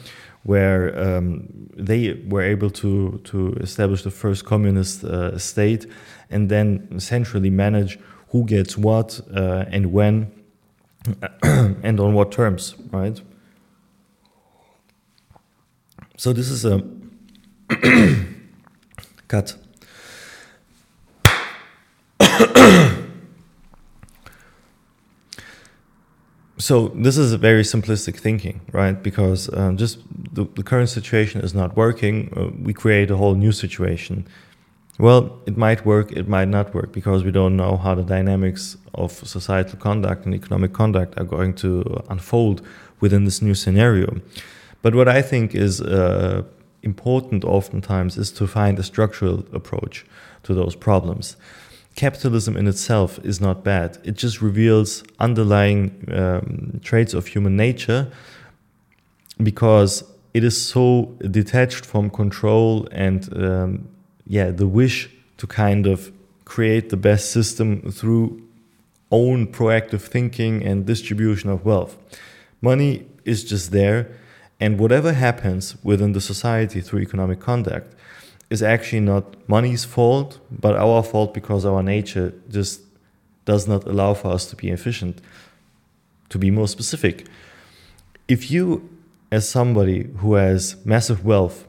where 0.44 0.98
um, 0.98 1.48
they 1.76 2.14
were 2.28 2.42
able 2.42 2.70
to 2.70 3.18
to 3.24 3.52
establish 3.60 4.02
the 4.02 4.10
first 4.10 4.44
communist 4.44 5.04
uh, 5.04 5.36
state, 5.38 5.86
and 6.30 6.48
then 6.48 6.98
centrally 6.98 7.50
manage 7.50 7.98
who 8.30 8.44
gets 8.44 8.76
what 8.76 9.20
uh, 9.34 9.64
and 9.70 9.92
when, 9.92 10.30
and 11.52 12.00
on 12.00 12.14
what 12.14 12.30
terms, 12.32 12.74
right? 12.90 13.20
So 16.16 16.32
this 16.32 16.50
is 16.50 16.64
a 16.64 16.82
cut. 19.28 19.56
So 26.68 26.88
this 26.88 27.16
is 27.16 27.32
a 27.32 27.38
very 27.38 27.62
simplistic 27.62 28.16
thinking, 28.16 28.60
right? 28.72 29.02
Because 29.02 29.48
um, 29.54 29.78
just 29.78 29.94
the, 30.34 30.44
the, 30.58 30.62
current 30.62 30.90
situation 30.90 31.40
is 31.40 31.54
not 31.54 31.74
working. 31.84 32.16
Uh, 32.36 32.50
we 32.62 32.74
create 32.74 33.10
a 33.10 33.16
whole 33.16 33.34
new 33.34 33.52
situation. 33.52 34.26
Well, 34.98 35.22
it 35.46 35.56
might 35.56 35.86
work, 35.86 36.12
it 36.12 36.28
might 36.28 36.48
not 36.48 36.74
work, 36.74 36.92
because 36.92 37.24
we 37.24 37.30
don't 37.30 37.56
know 37.56 37.78
how 37.78 37.94
the 37.94 38.02
dynamics 38.02 38.76
of 38.92 39.12
societal 39.12 39.78
conduct 39.78 40.26
and 40.26 40.34
economic 40.34 40.74
conduct 40.74 41.18
are 41.18 41.24
going 41.24 41.54
to 41.64 41.68
unfold 42.10 42.60
within 43.00 43.24
this 43.24 43.40
new 43.40 43.54
scenario. 43.54 44.20
But 44.82 44.94
what 44.94 45.08
I 45.08 45.22
think 45.22 45.54
is 45.54 45.80
uh, 45.80 46.42
important 46.82 47.44
oftentimes 47.44 48.18
is 48.18 48.30
to 48.32 48.46
find 48.46 48.78
a 48.78 48.82
structural 48.82 49.38
approach 49.54 50.04
to 50.42 50.52
those 50.52 50.76
problems. 50.76 51.36
Capitalism 51.98 52.56
in 52.56 52.68
itself 52.68 53.18
is 53.24 53.40
not 53.40 53.64
bad. 53.64 53.98
It 54.04 54.14
just 54.14 54.40
reveals 54.40 55.02
underlying 55.18 56.08
um, 56.12 56.80
traits 56.80 57.12
of 57.12 57.26
human 57.26 57.56
nature 57.56 58.08
because 59.42 60.04
it 60.32 60.44
is 60.44 60.56
so 60.64 61.16
detached 61.28 61.84
from 61.84 62.08
control 62.08 62.86
and 62.92 63.28
um, 63.36 63.88
yeah, 64.28 64.52
the 64.52 64.68
wish 64.68 65.10
to 65.38 65.48
kind 65.48 65.88
of 65.88 66.12
create 66.44 66.90
the 66.90 66.96
best 66.96 67.32
system 67.32 67.90
through 67.90 68.46
own 69.10 69.48
proactive 69.48 70.02
thinking 70.02 70.62
and 70.62 70.86
distribution 70.86 71.50
of 71.50 71.64
wealth. 71.64 71.96
Money 72.60 73.08
is 73.24 73.42
just 73.42 73.72
there 73.72 74.08
and 74.60 74.78
whatever 74.78 75.14
happens 75.14 75.74
within 75.82 76.12
the 76.12 76.20
society 76.20 76.80
through 76.80 77.00
economic 77.00 77.40
conduct 77.40 77.92
is 78.50 78.62
actually 78.62 79.00
not 79.00 79.24
money's 79.48 79.84
fault, 79.84 80.40
but 80.50 80.74
our 80.76 81.02
fault 81.02 81.34
because 81.34 81.64
our 81.64 81.82
nature 81.82 82.32
just 82.48 82.80
does 83.44 83.68
not 83.68 83.84
allow 83.84 84.14
for 84.14 84.28
us 84.32 84.46
to 84.46 84.56
be 84.56 84.70
efficient. 84.70 85.20
To 86.30 86.38
be 86.38 86.50
more 86.50 86.68
specific, 86.68 87.26
if 88.26 88.50
you, 88.50 88.88
as 89.30 89.48
somebody 89.48 90.10
who 90.18 90.34
has 90.34 90.76
massive 90.84 91.24
wealth, 91.24 91.66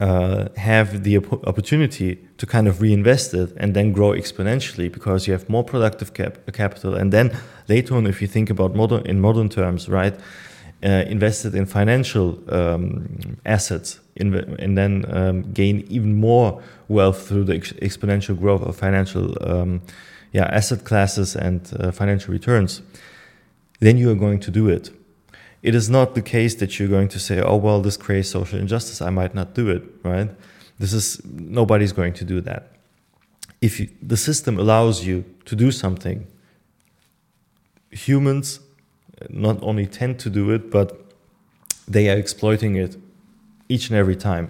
uh, 0.00 0.48
have 0.56 1.04
the 1.04 1.16
op 1.18 1.46
opportunity 1.46 2.18
to 2.38 2.44
kind 2.44 2.66
of 2.66 2.80
reinvest 2.80 3.34
it 3.34 3.52
and 3.56 3.72
then 3.72 3.92
grow 3.92 4.10
exponentially 4.10 4.90
because 4.90 5.28
you 5.28 5.32
have 5.32 5.48
more 5.48 5.62
productive 5.62 6.12
cap 6.12 6.38
capital, 6.52 6.94
and 6.94 7.12
then 7.12 7.30
later 7.68 7.94
on, 7.94 8.06
if 8.06 8.20
you 8.20 8.26
think 8.26 8.50
about 8.50 8.74
modern 8.74 9.06
in 9.06 9.20
modern 9.20 9.48
terms, 9.48 9.88
right? 9.88 10.14
uh, 10.84 11.04
invested 11.06 11.54
in 11.54 11.66
financial 11.66 12.38
um, 12.52 13.36
assets 13.46 14.00
and 14.22 14.78
then 14.78 15.04
um, 15.08 15.52
gain 15.52 15.84
even 15.88 16.14
more 16.14 16.62
wealth 16.88 17.28
through 17.28 17.44
the 17.44 17.54
ex 17.54 17.72
exponential 17.74 18.38
growth 18.38 18.62
of 18.62 18.76
financial 18.76 19.36
um, 19.42 19.82
yeah, 20.32 20.44
asset 20.44 20.84
classes 20.84 21.36
and 21.36 21.70
uh, 21.78 21.90
financial 21.90 22.32
returns, 22.32 22.82
then 23.80 23.98
you 23.98 24.10
are 24.10 24.14
going 24.14 24.40
to 24.40 24.50
do 24.50 24.68
it. 24.68 24.90
It 25.62 25.74
is 25.74 25.88
not 25.88 26.14
the 26.14 26.22
case 26.22 26.54
that 26.56 26.78
you're 26.78 26.88
going 26.88 27.08
to 27.08 27.20
say, 27.20 27.40
oh, 27.40 27.56
well, 27.56 27.80
this 27.80 27.96
creates 27.96 28.30
social 28.30 28.58
injustice, 28.58 29.00
I 29.00 29.10
might 29.10 29.34
not 29.34 29.54
do 29.54 29.68
it, 29.70 29.82
right? 30.02 30.30
This 30.78 30.92
is, 30.92 31.20
nobody's 31.24 31.92
going 31.92 32.14
to 32.14 32.24
do 32.24 32.40
that. 32.40 32.72
If 33.60 33.78
you, 33.78 33.88
the 34.02 34.16
system 34.16 34.58
allows 34.58 35.04
you 35.04 35.24
to 35.44 35.54
do 35.54 35.70
something, 35.70 36.26
humans 37.90 38.58
not 39.28 39.62
only 39.62 39.86
tend 39.86 40.18
to 40.20 40.30
do 40.30 40.50
it, 40.50 40.70
but 40.70 40.98
they 41.86 42.08
are 42.10 42.16
exploiting 42.16 42.74
it 42.74 42.96
each 43.72 43.90
and 43.90 43.98
every 43.98 44.16
time. 44.16 44.46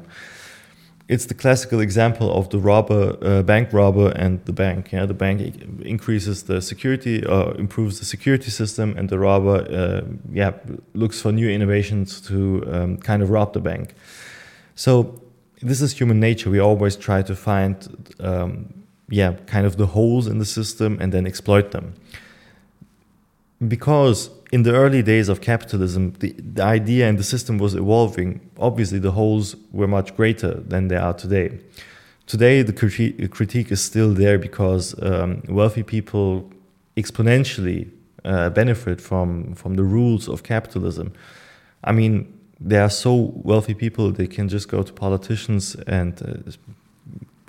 It's 1.08 1.26
the 1.26 1.34
classical 1.34 1.80
example 1.80 2.28
of 2.32 2.48
the 2.48 2.58
robber, 2.58 3.18
uh, 3.20 3.42
bank 3.42 3.72
robber, 3.72 4.08
and 4.22 4.42
the 4.44 4.52
bank. 4.52 4.92
Yeah, 4.92 5.06
the 5.06 5.14
bank 5.14 5.38
increases 5.82 6.44
the 6.44 6.60
security, 6.62 7.26
uh, 7.26 7.52
improves 7.58 7.98
the 7.98 8.04
security 8.04 8.50
system, 8.50 8.94
and 8.96 9.08
the 9.08 9.18
robber, 9.18 9.58
uh, 9.80 10.02
yeah, 10.32 10.52
looks 10.94 11.20
for 11.20 11.32
new 11.32 11.50
innovations 11.50 12.20
to 12.28 12.36
um, 12.72 12.96
kind 12.96 13.22
of 13.22 13.30
rob 13.30 13.52
the 13.52 13.60
bank. 13.60 13.94
So 14.74 15.20
this 15.60 15.80
is 15.80 15.92
human 16.00 16.18
nature. 16.20 16.50
We 16.50 16.60
always 16.60 16.96
try 16.96 17.22
to 17.22 17.34
find, 17.34 17.74
um, 18.20 18.72
yeah, 19.08 19.34
kind 19.46 19.66
of 19.66 19.76
the 19.76 19.86
holes 19.86 20.26
in 20.26 20.38
the 20.38 20.46
system 20.46 20.98
and 21.00 21.12
then 21.12 21.26
exploit 21.26 21.70
them. 21.72 21.94
Because 23.68 24.30
in 24.52 24.64
the 24.64 24.72
early 24.72 25.02
days 25.02 25.30
of 25.30 25.40
capitalism, 25.40 26.12
the, 26.20 26.32
the 26.38 26.62
idea 26.62 27.08
and 27.08 27.18
the 27.18 27.24
system 27.24 27.56
was 27.56 27.74
evolving. 27.74 28.40
Obviously, 28.58 28.98
the 28.98 29.12
holes 29.12 29.56
were 29.72 29.88
much 29.88 30.14
greater 30.14 30.60
than 30.60 30.88
they 30.88 30.96
are 30.96 31.14
today. 31.14 31.58
Today, 32.26 32.62
the 32.62 32.72
critique, 32.72 33.30
critique 33.30 33.72
is 33.72 33.82
still 33.82 34.12
there 34.12 34.38
because 34.38 34.94
um, 35.02 35.42
wealthy 35.48 35.82
people 35.82 36.50
exponentially 36.96 37.90
uh, 38.24 38.50
benefit 38.50 39.00
from 39.00 39.54
from 39.54 39.74
the 39.74 39.82
rules 39.82 40.28
of 40.28 40.42
capitalism. 40.42 41.12
I 41.82 41.92
mean, 41.92 42.32
there 42.60 42.82
are 42.82 42.90
so 42.90 43.32
wealthy 43.42 43.74
people 43.74 44.12
they 44.12 44.28
can 44.28 44.48
just 44.48 44.68
go 44.68 44.82
to 44.82 44.92
politicians 44.92 45.74
and 45.86 46.22
uh, 46.22 46.52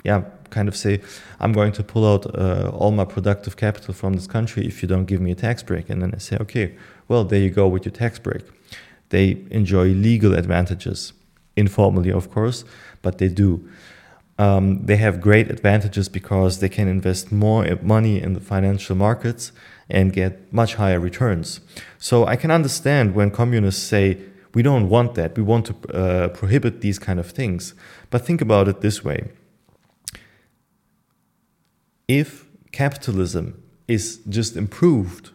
yeah, 0.02 0.22
kind 0.54 0.68
of 0.68 0.76
say, 0.76 1.00
I'm 1.40 1.52
going 1.52 1.72
to 1.72 1.82
pull 1.82 2.04
out 2.12 2.24
uh, 2.26 2.70
all 2.80 2.92
my 2.92 3.06
productive 3.16 3.54
capital 3.56 3.92
from 3.94 4.12
this 4.14 4.28
country 4.36 4.62
if 4.66 4.82
you 4.82 4.88
don't 4.88 5.06
give 5.06 5.20
me 5.20 5.30
a 5.32 5.40
tax 5.46 5.62
break. 5.62 5.90
And 5.90 6.00
then 6.02 6.12
I 6.14 6.18
say, 6.18 6.36
okay, 6.44 6.66
well, 7.08 7.24
there 7.24 7.40
you 7.40 7.50
go 7.50 7.66
with 7.68 7.84
your 7.86 7.96
tax 8.04 8.18
break. 8.18 8.42
They 9.08 9.26
enjoy 9.50 9.86
legal 10.10 10.32
advantages, 10.34 11.12
informally, 11.56 12.12
of 12.12 12.30
course, 12.30 12.64
but 13.02 13.18
they 13.18 13.28
do. 13.28 13.50
Um, 14.38 14.84
they 14.86 14.96
have 14.96 15.20
great 15.20 15.50
advantages 15.50 16.08
because 16.08 16.58
they 16.58 16.68
can 16.68 16.88
invest 16.88 17.30
more 17.30 17.62
money 17.82 18.20
in 18.24 18.32
the 18.32 18.40
financial 18.40 18.96
markets 18.96 19.52
and 19.88 20.12
get 20.12 20.52
much 20.52 20.74
higher 20.74 21.00
returns. 21.00 21.60
So 21.98 22.26
I 22.26 22.36
can 22.36 22.50
understand 22.50 23.14
when 23.14 23.30
communists 23.30 23.82
say, 23.82 24.18
we 24.54 24.62
don't 24.62 24.88
want 24.88 25.14
that, 25.14 25.36
we 25.36 25.42
want 25.42 25.66
to 25.66 25.74
uh, 25.74 26.28
prohibit 26.28 26.80
these 26.80 26.98
kind 26.98 27.18
of 27.20 27.26
things. 27.30 27.74
But 28.10 28.26
think 28.26 28.40
about 28.40 28.68
it 28.68 28.80
this 28.80 29.04
way 29.04 29.20
if 32.08 32.46
capitalism 32.72 33.62
is 33.88 34.20
just 34.28 34.56
improved, 34.56 35.30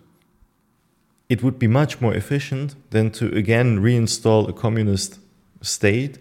it 1.29 1.43
would 1.43 1.59
be 1.59 1.67
much 1.67 2.01
more 2.01 2.13
efficient 2.13 2.75
than 2.89 3.11
to 3.11 3.27
again 3.35 3.79
reinstall 3.79 4.49
a 4.49 4.53
communist 4.53 5.19
state 5.61 6.17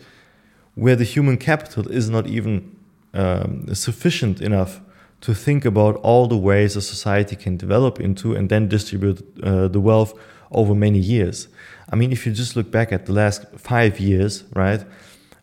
where 0.74 0.96
the 0.96 1.04
human 1.04 1.36
capital 1.36 1.88
is 1.88 2.08
not 2.08 2.26
even 2.26 2.76
um, 3.14 3.74
sufficient 3.74 4.40
enough 4.40 4.80
to 5.20 5.34
think 5.34 5.64
about 5.64 5.96
all 5.96 6.28
the 6.28 6.36
ways 6.36 6.76
a 6.76 6.82
society 6.82 7.34
can 7.34 7.56
develop 7.56 7.98
into 7.98 8.34
and 8.34 8.48
then 8.48 8.68
distribute 8.68 9.20
uh, 9.42 9.66
the 9.66 9.80
wealth 9.80 10.12
over 10.52 10.74
many 10.74 10.98
years. 10.98 11.48
I 11.90 11.96
mean, 11.96 12.12
if 12.12 12.26
you 12.26 12.32
just 12.32 12.54
look 12.54 12.70
back 12.70 12.92
at 12.92 13.06
the 13.06 13.12
last 13.12 13.46
five 13.56 13.98
years, 13.98 14.44
right, 14.54 14.84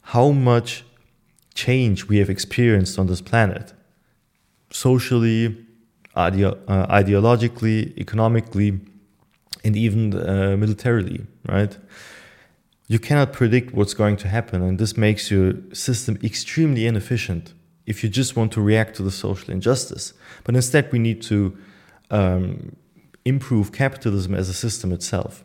how 0.02 0.32
much 0.32 0.86
change 1.54 2.06
we 2.06 2.18
have 2.18 2.30
experienced 2.30 2.98
on 3.00 3.08
this 3.08 3.22
planet 3.22 3.74
socially, 4.76 5.56
ideo- 6.18 6.58
uh, 6.68 6.86
ideologically, 6.88 7.98
economically, 7.98 8.80
and 9.64 9.76
even 9.76 10.14
uh, 10.14 10.58
militarily, 10.58 11.26
right? 11.48 11.78
You 12.88 13.00
cannot 13.00 13.32
predict 13.32 13.74
what's 13.74 13.94
going 13.94 14.18
to 14.18 14.28
happen, 14.28 14.62
and 14.62 14.78
this 14.78 14.98
makes 14.98 15.32
your 15.32 15.54
system 15.74 16.20
extremely 16.22 16.86
inefficient 16.86 17.54
if 17.86 18.04
you 18.04 18.10
just 18.10 18.36
want 18.36 18.52
to 18.52 18.62
react 18.62 18.96
to 18.98 19.04
the 19.04 19.12
social 19.12 19.50
injustice. 19.52 20.14
But 20.44 20.56
instead, 20.56 20.92
we 20.92 21.00
need 21.00 21.22
to 21.24 21.58
um, 22.12 22.76
improve 23.24 23.72
capitalism 23.72 24.36
as 24.36 24.50
a 24.50 24.54
system 24.54 24.92
itself. 24.92 25.44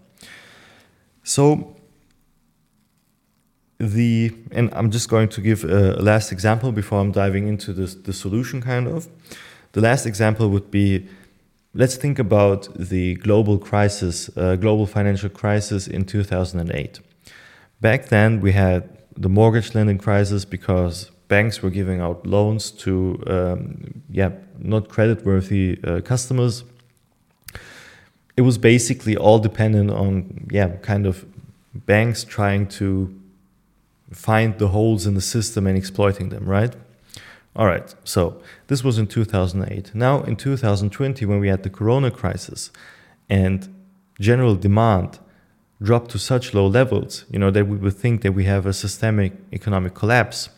So, 1.23 1.77
the 3.81 4.33
and 4.53 4.73
I'm 4.75 4.91
just 4.91 5.09
going 5.09 5.29
to 5.31 5.41
give 5.41 5.65
a, 5.65 5.97
last 6.01 6.33
example 6.33 6.71
before 6.71 7.01
I'm 7.01 7.13
diving 7.13 7.49
into 7.49 7.73
the 7.73 7.87
the 7.87 8.13
solution 8.13 8.61
kind 8.61 8.87
of. 8.87 9.09
The 9.73 9.81
last 9.81 10.07
example 10.07 10.51
would 10.51 10.71
be 10.71 11.09
let's 11.75 11.97
think 11.97 12.19
about 12.19 12.69
the 12.75 13.15
global 13.15 13.59
crisis, 13.59 14.29
uh, 14.37 14.57
global 14.57 14.87
financial 14.87 15.31
crisis 15.31 15.87
in 15.87 16.05
2008. 16.05 17.01
Back 17.81 18.07
then, 18.07 18.41
we 18.41 18.53
had 18.53 18.99
the 19.17 19.29
mortgage 19.29 19.75
lending 19.75 19.99
crisis 19.99 20.45
because 20.45 21.11
banks 21.29 21.63
were 21.63 21.71
giving 21.71 22.01
out 22.01 22.27
loans 22.27 22.71
to 22.71 23.23
um, 23.27 24.03
yeah 24.11 24.31
not 24.59 24.89
creditworthy 24.89 25.79
uh, 25.87 26.03
customers. 26.03 26.65
It 28.37 28.43
was 28.43 28.59
basically 28.59 29.17
all 29.17 29.39
dependent 29.39 29.91
on 29.91 30.49
yeah 30.51 30.77
kind 30.83 31.07
of 31.07 31.25
banks 31.73 32.25
trying 32.25 32.67
to 32.67 33.20
find 34.13 34.59
the 34.59 34.69
holes 34.69 35.07
in 35.07 35.15
the 35.15 35.21
system 35.21 35.67
and 35.67 35.77
exploiting 35.77 36.31
them, 36.31 36.45
right? 36.45 36.75
All 37.57 37.67
right, 37.67 37.95
so 38.05 38.41
this 38.69 38.85
was 38.85 38.99
in 38.99 39.07
2008. 39.07 39.95
Now, 39.95 40.23
in 40.23 40.37
2020, 40.37 41.27
when 41.27 41.41
we 41.41 41.49
had 41.49 41.63
the 41.63 41.71
corona 41.71 42.11
crisis 42.11 42.71
and 43.29 43.75
general 44.21 44.55
demand 44.55 45.19
dropped 45.83 46.11
to 46.13 46.19
such 46.19 46.55
low 46.55 46.67
levels, 46.67 47.25
you 47.31 47.39
know, 47.39 47.51
that 47.51 47.67
we 47.67 47.77
would 47.77 47.97
think 47.97 48.23
that 48.23 48.33
we 48.33 48.45
have 48.45 48.67
a 48.67 48.73
systemic 48.73 49.33
economic 49.53 49.95
collapse. 49.95 50.51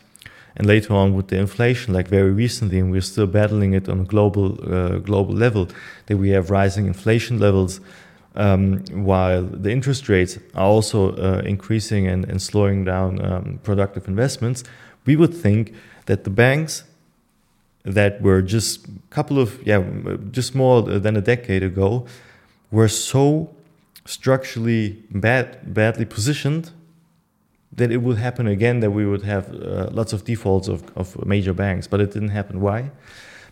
And 0.55 0.67
later 0.67 0.93
on, 0.93 1.15
with 1.15 1.29
the 1.29 1.37
inflation, 1.37 1.95
like 1.95 2.07
very 2.07 2.31
recently, 2.31 2.77
and 2.77 2.91
we're 2.91 3.01
still 3.01 3.25
battling 3.25 3.73
it 3.73 3.89
on 3.89 4.01
a 4.01 4.03
global, 4.03 4.59
uh, 4.71 4.99
global 4.99 5.33
level, 5.33 5.67
that 6.05 6.17
we 6.17 6.29
have 6.29 6.51
rising 6.51 6.85
inflation 6.85 7.39
levels 7.39 7.79
um, 8.35 8.83
while 8.91 9.43
the 9.43 9.71
interest 9.71 10.09
rates 10.09 10.39
are 10.55 10.65
also 10.65 11.15
uh, 11.15 11.41
increasing 11.45 12.07
and, 12.07 12.25
and 12.25 12.41
slowing 12.41 12.83
down 12.83 13.23
um, 13.23 13.59
productive 13.63 14.07
investments, 14.07 14.63
we 15.05 15.15
would 15.15 15.33
think 15.33 15.73
that 16.05 16.23
the 16.23 16.29
banks 16.29 16.83
that 17.83 18.21
were 18.21 18.41
just 18.41 18.87
a 18.87 18.91
couple 19.09 19.39
of 19.39 19.61
yeah 19.67 19.83
just 20.31 20.55
more 20.55 20.81
than 20.81 21.17
a 21.17 21.21
decade 21.21 21.63
ago 21.63 22.05
were 22.71 22.87
so 22.87 23.53
structurally 24.05 25.03
bad 25.11 25.73
badly 25.73 26.05
positioned 26.05 26.71
that 27.75 27.91
it 27.91 27.97
would 27.97 28.17
happen 28.17 28.47
again 28.47 28.79
that 28.79 28.91
we 28.91 29.05
would 29.05 29.23
have 29.23 29.53
uh, 29.53 29.89
lots 29.91 30.13
of 30.13 30.23
defaults 30.23 30.67
of, 30.67 30.83
of 30.95 31.25
major 31.25 31.53
banks 31.53 31.87
but 31.87 31.99
it 31.99 32.11
didn't 32.11 32.29
happen. 32.29 32.61
Why? 32.61 32.91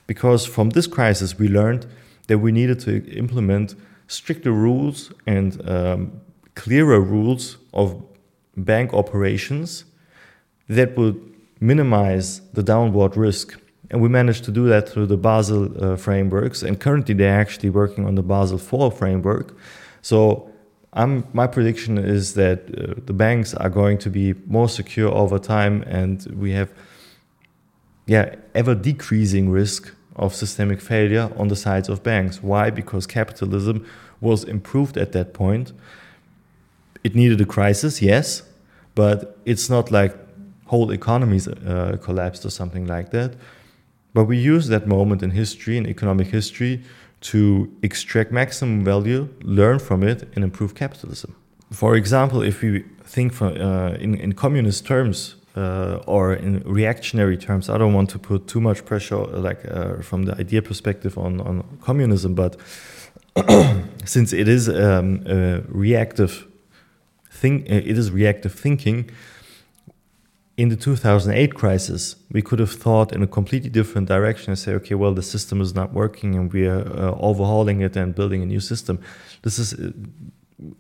Because 0.08 0.46
from 0.46 0.72
this 0.72 0.88
crisis 0.88 1.38
we 1.38 1.48
learned 1.48 1.86
that 2.28 2.38
we 2.38 2.52
needed 2.52 2.80
to 2.82 3.06
implement 3.12 3.76
stricter 4.12 4.52
rules 4.52 5.12
and 5.26 5.50
um, 5.70 6.12
clearer 6.56 7.00
rules 7.00 7.58
of 7.74 8.04
bank 8.58 8.94
operations 8.94 9.86
that 10.68 10.98
would 10.98 11.18
minimize 11.62 12.42
the 12.52 12.62
downward 12.62 13.16
risk. 13.16 13.58
And 13.90 14.02
we 14.02 14.10
managed 14.10 14.44
to 14.46 14.52
do 14.52 14.68
that 14.68 14.90
through 14.90 15.08
the 15.08 15.18
Basel 15.18 15.64
uh, 15.82 15.96
frameworks. 15.96 16.62
And 16.62 16.80
currently, 16.80 17.14
they're 17.14 17.40
actually 17.40 17.70
working 17.70 18.06
on 18.06 18.16
the 18.16 18.24
Basel 18.24 18.58
IV 18.58 18.98
framework. 18.98 19.56
So, 20.02 20.50
I'm, 20.94 21.26
my 21.32 21.48
prediction 21.48 21.98
is 21.98 22.34
that 22.34 22.60
uh, 22.78 22.96
the 23.06 23.14
banks 23.14 23.54
are 23.54 23.70
going 23.70 23.98
to 24.00 24.10
be 24.10 24.34
more 24.46 24.68
secure 24.68 25.10
over 25.10 25.40
time, 25.40 25.84
and 25.84 26.26
we 26.38 26.52
have, 26.52 26.74
yeah, 28.08 28.36
ever 28.54 28.76
decreasing 28.76 29.50
risk 29.50 29.94
of 30.22 30.34
systemic 30.34 30.80
failure 30.80 31.30
on 31.36 31.48
the 31.48 31.56
sides 31.56 31.90
of 31.90 32.04
banks. 32.04 32.42
Why? 32.42 32.70
Because 32.70 33.08
capitalism 33.08 33.86
was 34.22 34.44
improved 34.44 34.98
at 34.98 35.12
that 35.12 35.34
point. 35.34 35.74
It 37.04 37.16
needed 37.16 37.42
a 37.42 37.46
crisis, 37.46 38.02
yes, 38.02 38.44
but 38.94 39.38
it's 39.46 39.70
not 39.70 39.92
like 39.92 40.16
whole 40.68 40.92
economies 40.92 41.48
uh, 41.48 41.98
collapsed 42.02 42.46
or 42.46 42.52
something 42.52 42.86
like 42.86 43.10
that. 43.12 43.36
But 44.14 44.26
we 44.26 44.38
use 44.38 44.68
that 44.68 44.88
moment 44.88 45.24
in 45.24 45.32
history, 45.32 45.76
in 45.78 45.88
economic 45.88 46.28
history, 46.28 46.84
to 47.22 47.70
extract 47.82 48.32
maximum 48.32 48.84
value, 48.84 49.28
learn 49.42 49.80
from 49.80 50.04
it, 50.04 50.28
and 50.36 50.44
improve 50.44 50.76
capitalism. 50.76 51.36
For 51.72 51.96
example, 51.96 52.42
if 52.42 52.62
we 52.62 52.84
think 53.04 53.34
from, 53.34 53.60
uh, 53.60 53.92
in, 54.00 54.16
in 54.16 54.34
communist 54.34 54.86
terms, 54.86 55.36
uh, 55.56 56.00
or 56.08 56.34
in 56.34 56.62
reactionary 56.66 57.38
terms, 57.38 57.70
I 57.70 57.78
don't 57.78 57.94
want 57.94 58.10
to 58.12 58.20
put 58.20 58.48
too 58.48 58.62
much 58.62 58.86
pressure, 58.86 59.18
like 59.18 59.66
uh, 59.70 60.02
from 60.02 60.24
the 60.24 60.36
idea 60.38 60.62
perspective, 60.62 61.18
on, 61.18 61.42
on 61.42 61.78
communism, 61.82 62.36
but 62.36 62.58
since 64.06 64.34
it 64.34 64.48
is 64.48 64.70
um, 64.70 65.24
reactive 65.68 66.48
think, 67.42 67.70
uh, 67.70 67.92
it 67.92 67.98
is 67.98 68.12
reactive 68.12 68.54
thinking. 68.54 69.10
In 70.58 70.70
the 70.70 70.76
2008 70.76 71.56
crisis, 71.56 72.16
we 72.32 72.42
could 72.42 72.60
have 72.60 72.72
thought 72.72 73.12
in 73.14 73.24
a 73.24 73.28
completely 73.28 73.70
different 73.70 74.08
direction 74.08 74.52
and 74.52 74.60
say, 74.60 74.74
okay, 74.74 74.96
well, 74.96 75.14
the 75.14 75.24
system 75.24 75.60
is 75.62 75.74
not 75.74 75.94
working, 75.94 76.36
and 76.36 76.54
we 76.54 76.68
are 76.68 76.82
uh, 76.82 77.30
overhauling 77.30 77.82
it 77.82 77.96
and 77.96 78.14
building 78.14 78.44
a 78.44 78.46
new 78.46 78.60
system. 78.60 79.00
This 79.42 79.58
is 79.58 79.74
uh, 79.74 79.92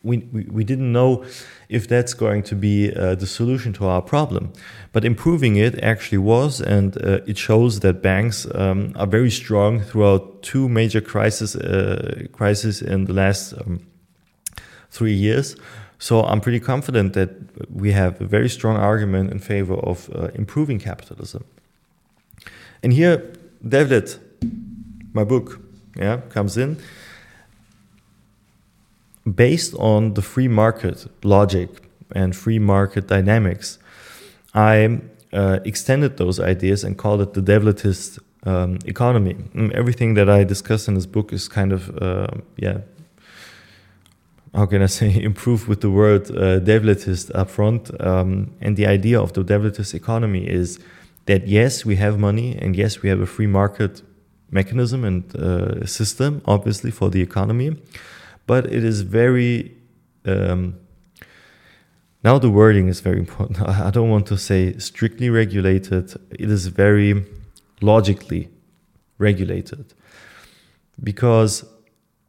we, 0.03 0.17
we, 0.31 0.43
we 0.43 0.63
didn't 0.63 0.91
know 0.91 1.23
if 1.69 1.87
that's 1.87 2.13
going 2.13 2.43
to 2.43 2.55
be 2.55 2.93
uh, 2.93 3.15
the 3.15 3.27
solution 3.27 3.73
to 3.73 3.87
our 3.87 4.01
problem. 4.01 4.53
But 4.91 5.05
improving 5.05 5.55
it 5.55 5.81
actually 5.83 6.19
was, 6.19 6.61
and 6.61 6.97
uh, 6.97 7.19
it 7.25 7.37
shows 7.37 7.79
that 7.79 8.01
banks 8.01 8.47
um, 8.55 8.93
are 8.95 9.07
very 9.07 9.31
strong 9.31 9.81
throughout 9.81 10.41
two 10.41 10.67
major 10.69 11.01
crises, 11.01 11.55
uh, 11.55 12.27
crises 12.31 12.81
in 12.81 13.05
the 13.05 13.13
last 13.13 13.53
um, 13.53 13.79
three 14.89 15.13
years. 15.13 15.55
So 15.99 16.23
I'm 16.23 16.41
pretty 16.41 16.59
confident 16.59 17.13
that 17.13 17.29
we 17.71 17.91
have 17.91 18.19
a 18.21 18.25
very 18.25 18.49
strong 18.49 18.75
argument 18.75 19.31
in 19.31 19.39
favor 19.39 19.75
of 19.75 20.09
uh, 20.15 20.29
improving 20.33 20.79
capitalism. 20.79 21.43
And 22.83 22.91
here, 22.91 23.31
Devlet, 23.63 24.19
my 25.13 25.23
book, 25.23 25.59
yeah, 25.95 26.21
comes 26.29 26.57
in 26.57 26.77
based 29.23 29.73
on 29.75 30.13
the 30.13 30.21
free 30.21 30.47
market 30.47 31.07
logic 31.23 31.69
and 32.13 32.35
free 32.35 32.59
market 32.59 33.07
dynamics, 33.07 33.79
I 34.53 34.99
uh, 35.33 35.59
extended 35.63 36.17
those 36.17 36.39
ideas 36.39 36.83
and 36.83 36.97
called 36.97 37.21
it 37.21 37.33
the 37.33 37.41
Devletist 37.41 38.19
um, 38.45 38.79
economy. 38.85 39.35
And 39.53 39.71
everything 39.73 40.15
that 40.15 40.29
I 40.29 40.43
discuss 40.43 40.87
in 40.87 40.95
this 40.95 41.05
book 41.05 41.31
is 41.31 41.47
kind 41.47 41.71
of, 41.71 41.95
uh, 42.01 42.27
yeah, 42.57 42.79
how 44.53 44.65
can 44.65 44.81
I 44.81 44.87
say, 44.87 45.21
improve 45.23 45.67
with 45.67 45.81
the 45.81 45.89
word 45.89 46.29
uh, 46.31 46.59
Devletist 46.59 47.31
up 47.33 47.49
front. 47.49 47.89
Um, 48.01 48.53
and 48.59 48.75
the 48.75 48.87
idea 48.87 49.21
of 49.21 49.33
the 49.33 49.43
Devletist 49.43 49.93
economy 49.93 50.47
is 50.47 50.79
that 51.25 51.47
yes, 51.47 51.85
we 51.85 51.95
have 51.97 52.19
money 52.19 52.57
and 52.57 52.75
yes, 52.75 53.01
we 53.01 53.09
have 53.09 53.21
a 53.21 53.27
free 53.27 53.47
market 53.47 54.01
mechanism 54.49 55.05
and 55.05 55.35
uh, 55.35 55.85
system, 55.85 56.41
obviously, 56.45 56.91
for 56.91 57.09
the 57.09 57.21
economy, 57.21 57.77
but 58.47 58.65
it 58.65 58.83
is 58.83 59.01
very. 59.01 59.77
Um, 60.25 60.75
now 62.23 62.37
the 62.37 62.51
wording 62.51 62.87
is 62.87 62.99
very 62.99 63.17
important. 63.17 63.61
I 63.87 63.89
don't 63.89 64.09
want 64.09 64.27
to 64.27 64.37
say 64.37 64.77
strictly 64.77 65.29
regulated. 65.29 66.13
It 66.31 66.51
is 66.51 66.67
very 66.67 67.25
logically 67.81 68.49
regulated 69.17 69.93
because 71.03 71.65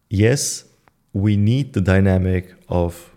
yes, 0.09 0.65
we 1.13 1.37
need 1.37 1.73
the 1.75 1.81
dynamic 1.81 2.55
of 2.69 3.11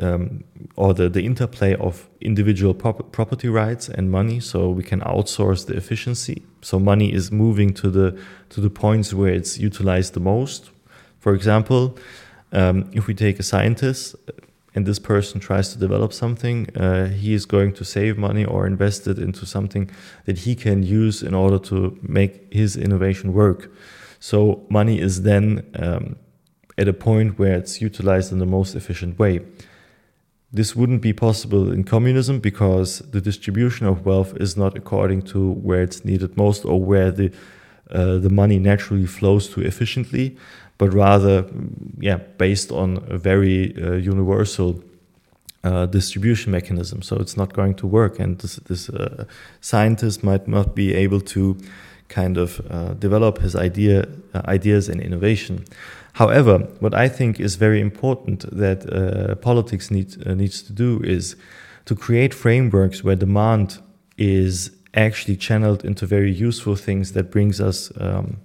um, 0.00 0.44
or 0.76 0.94
the, 0.94 1.08
the 1.08 1.22
interplay 1.24 1.74
of 1.74 2.08
individual 2.20 2.72
prop- 2.74 3.12
property 3.12 3.48
rights 3.48 3.88
and 3.88 4.10
money 4.10 4.40
so 4.40 4.70
we 4.70 4.82
can 4.82 5.00
outsource 5.00 5.66
the 5.66 5.76
efficiency 5.76 6.42
so 6.62 6.78
money 6.78 7.12
is 7.12 7.30
moving 7.30 7.74
to 7.74 7.90
the 7.90 8.18
to 8.48 8.62
the 8.62 8.70
points 8.70 9.12
where 9.12 9.32
it's 9.32 9.58
utilized 9.58 10.14
the 10.14 10.20
most 10.20 10.70
for 11.18 11.34
example 11.34 11.98
um, 12.52 12.90
if 12.92 13.06
we 13.06 13.14
take 13.14 13.38
a 13.38 13.42
scientist 13.42 14.14
and 14.74 14.86
this 14.86 14.98
person 14.98 15.40
tries 15.40 15.72
to 15.72 15.78
develop 15.78 16.12
something 16.12 16.68
uh, 16.76 17.06
he 17.08 17.34
is 17.34 17.44
going 17.44 17.72
to 17.72 17.84
save 17.84 18.16
money 18.16 18.44
or 18.44 18.66
invest 18.66 19.06
it 19.06 19.18
into 19.18 19.44
something 19.46 19.90
that 20.26 20.38
he 20.38 20.54
can 20.54 20.82
use 20.82 21.22
in 21.22 21.34
order 21.34 21.58
to 21.58 21.98
make 22.02 22.52
his 22.52 22.76
innovation 22.76 23.32
work 23.32 23.70
so 24.20 24.66
money 24.68 25.00
is 25.00 25.22
then 25.22 25.64
um, 25.74 26.16
at 26.80 26.88
a 26.88 26.92
point 26.92 27.38
where 27.38 27.54
it's 27.54 27.80
utilized 27.80 28.32
in 28.32 28.38
the 28.38 28.46
most 28.46 28.74
efficient 28.74 29.18
way. 29.18 29.40
This 30.50 30.74
wouldn't 30.74 31.02
be 31.02 31.12
possible 31.12 31.72
in 31.72 31.84
communism 31.84 32.40
because 32.40 33.00
the 33.10 33.20
distribution 33.20 33.86
of 33.86 34.04
wealth 34.06 34.34
is 34.36 34.56
not 34.56 34.76
according 34.76 35.22
to 35.32 35.52
where 35.52 35.82
it's 35.82 36.04
needed 36.04 36.36
most 36.36 36.64
or 36.64 36.82
where 36.82 37.10
the 37.10 37.32
uh, 37.90 38.18
the 38.18 38.30
money 38.30 38.60
naturally 38.60 39.04
flows 39.04 39.48
to 39.48 39.60
efficiently, 39.60 40.36
but 40.80 40.94
rather, 40.94 41.44
yeah, 41.98 42.20
based 42.38 42.72
on 42.72 43.04
a 43.08 43.18
very 43.18 43.74
uh, 43.76 43.96
universal 43.96 44.82
uh, 45.62 45.84
distribution 45.84 46.50
mechanism. 46.52 47.02
So 47.02 47.16
it's 47.16 47.36
not 47.36 47.52
going 47.52 47.74
to 47.74 47.86
work, 47.86 48.18
and 48.18 48.38
this, 48.38 48.56
this 48.56 48.88
uh, 48.88 49.26
scientist 49.60 50.24
might 50.24 50.48
not 50.48 50.74
be 50.74 50.94
able 50.94 51.20
to 51.20 51.58
kind 52.08 52.38
of 52.38 52.60
uh, 52.70 52.94
develop 52.94 53.38
his 53.40 53.54
idea 53.54 54.08
uh, 54.32 54.40
ideas 54.46 54.88
and 54.88 55.02
innovation. 55.02 55.64
However, 56.14 56.60
what 56.80 56.94
I 56.94 57.08
think 57.08 57.38
is 57.38 57.56
very 57.56 57.80
important 57.80 58.46
that 58.50 58.90
uh, 58.90 59.34
politics 59.34 59.90
need, 59.90 60.16
needs 60.26 60.62
to 60.62 60.72
do 60.72 61.02
is 61.04 61.36
to 61.84 61.94
create 61.94 62.32
frameworks 62.32 63.04
where 63.04 63.16
demand 63.16 63.80
is 64.16 64.70
actually 64.94 65.36
channeled 65.36 65.84
into 65.84 66.06
very 66.06 66.32
useful 66.32 66.74
things 66.74 67.12
that 67.12 67.30
brings 67.30 67.60
us, 67.60 67.92
um, 68.00 68.38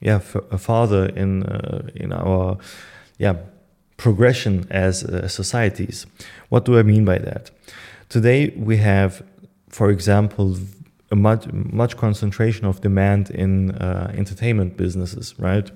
yeah, 0.00 0.18
farther 0.18 1.06
in 1.06 1.42
uh, 1.44 1.88
in 1.94 2.12
our, 2.12 2.58
yeah, 3.18 3.36
progression 3.96 4.66
as 4.70 5.04
uh, 5.04 5.28
societies. 5.28 6.06
What 6.48 6.64
do 6.64 6.78
I 6.78 6.82
mean 6.82 7.04
by 7.04 7.18
that? 7.18 7.50
Today 8.08 8.52
we 8.56 8.76
have, 8.78 9.22
for 9.68 9.90
example, 9.90 10.56
a 11.10 11.16
much 11.16 11.46
much 11.52 11.96
concentration 11.96 12.66
of 12.66 12.80
demand 12.80 13.30
in 13.30 13.70
uh, 13.72 14.12
entertainment 14.16 14.76
businesses, 14.76 15.34
right? 15.38 15.70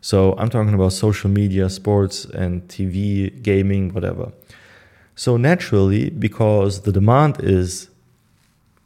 So 0.00 0.34
I'm 0.38 0.48
talking 0.48 0.74
about 0.74 0.92
social 0.92 1.30
media, 1.30 1.68
sports, 1.68 2.24
and 2.24 2.66
TV, 2.68 3.42
gaming, 3.42 3.92
whatever. 3.92 4.32
So 5.14 5.36
naturally, 5.36 6.08
because 6.08 6.82
the 6.82 6.92
demand 6.92 7.36
is 7.42 7.90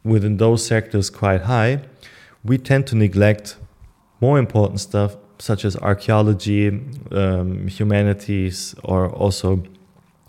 within 0.03 0.38
those 0.38 0.66
sectors 0.66 1.11
quite 1.11 1.42
high, 1.42 1.83
we 2.42 2.59
tend 2.59 2.88
to 2.88 2.97
neglect 2.97 3.57
more 4.27 4.39
important 4.47 4.81
stuff 4.81 5.11
such 5.39 5.65
as 5.69 5.73
archaeology, 5.91 6.69
um, 7.21 7.67
humanities, 7.79 8.75
or 8.85 9.01
also 9.23 9.49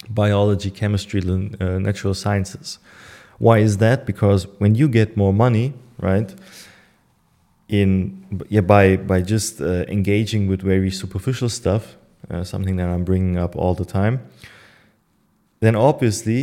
biology, 0.10 0.69
chemistry, 0.81 1.21
uh, 1.21 1.79
natural 1.89 2.13
sciences. 2.13 2.79
Why 3.45 3.58
is 3.67 3.77
that? 3.77 4.05
Because 4.05 4.41
when 4.62 4.75
you 4.75 4.88
get 4.99 5.17
more 5.23 5.34
money, 5.34 5.73
right, 6.10 6.29
in 7.67 7.89
yeah 8.49 8.62
by 8.62 8.97
by 9.12 9.19
just 9.34 9.62
uh, 9.62 9.86
engaging 9.97 10.47
with 10.51 10.62
very 10.73 10.91
superficial 10.91 11.49
stuff, 11.49 11.84
uh, 12.29 12.43
something 12.43 12.75
that 12.79 12.89
I'm 12.93 13.03
bringing 13.03 13.38
up 13.38 13.55
all 13.55 13.73
the 13.81 13.86
time, 13.99 14.15
then 15.60 15.75
obviously 15.75 16.41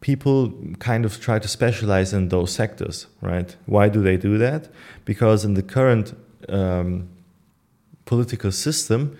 people 0.00 0.52
kind 0.78 1.04
of 1.04 1.20
try 1.20 1.38
to 1.38 1.48
specialize 1.48 2.12
in 2.12 2.28
those 2.28 2.52
sectors, 2.52 3.06
right? 3.20 3.56
Why 3.66 3.88
do 3.88 4.02
they 4.02 4.16
do 4.16 4.38
that? 4.38 4.68
Because 5.04 5.44
in 5.44 5.54
the 5.54 5.62
current 5.62 6.14
um, 6.48 7.08
political 8.04 8.52
system 8.52 9.18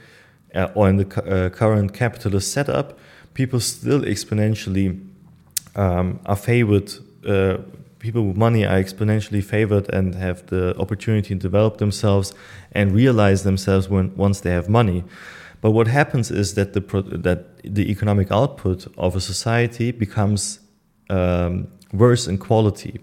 uh, 0.54 0.68
or 0.74 0.88
in 0.88 0.96
the 0.96 1.06
uh, 1.24 1.50
current 1.50 1.92
capitalist 1.92 2.52
setup, 2.52 2.98
people 3.34 3.60
still 3.60 4.00
exponentially 4.00 5.04
um, 5.76 6.20
are 6.26 6.36
favored 6.36 6.92
uh, 7.26 7.58
people 7.98 8.24
with 8.24 8.36
money 8.36 8.64
are 8.64 8.80
exponentially 8.80 9.42
favored 9.42 9.92
and 9.92 10.14
have 10.14 10.46
the 10.46 10.76
opportunity 10.78 11.34
to 11.34 11.40
develop 11.40 11.78
themselves 11.78 12.32
and 12.72 12.92
realize 12.92 13.42
themselves 13.42 13.88
when 13.88 14.14
once 14.16 14.40
they 14.40 14.50
have 14.50 14.68
money. 14.68 15.04
But 15.60 15.72
what 15.72 15.88
happens 15.88 16.30
is 16.30 16.54
that 16.54 16.72
the 16.72 16.80
that 17.18 17.58
the 17.64 17.90
economic 17.90 18.30
output 18.30 18.86
of 18.96 19.16
a 19.16 19.20
society 19.20 19.90
becomes 19.90 20.60
um, 21.08 21.68
worse 21.92 22.26
in 22.26 22.38
quality. 22.38 23.00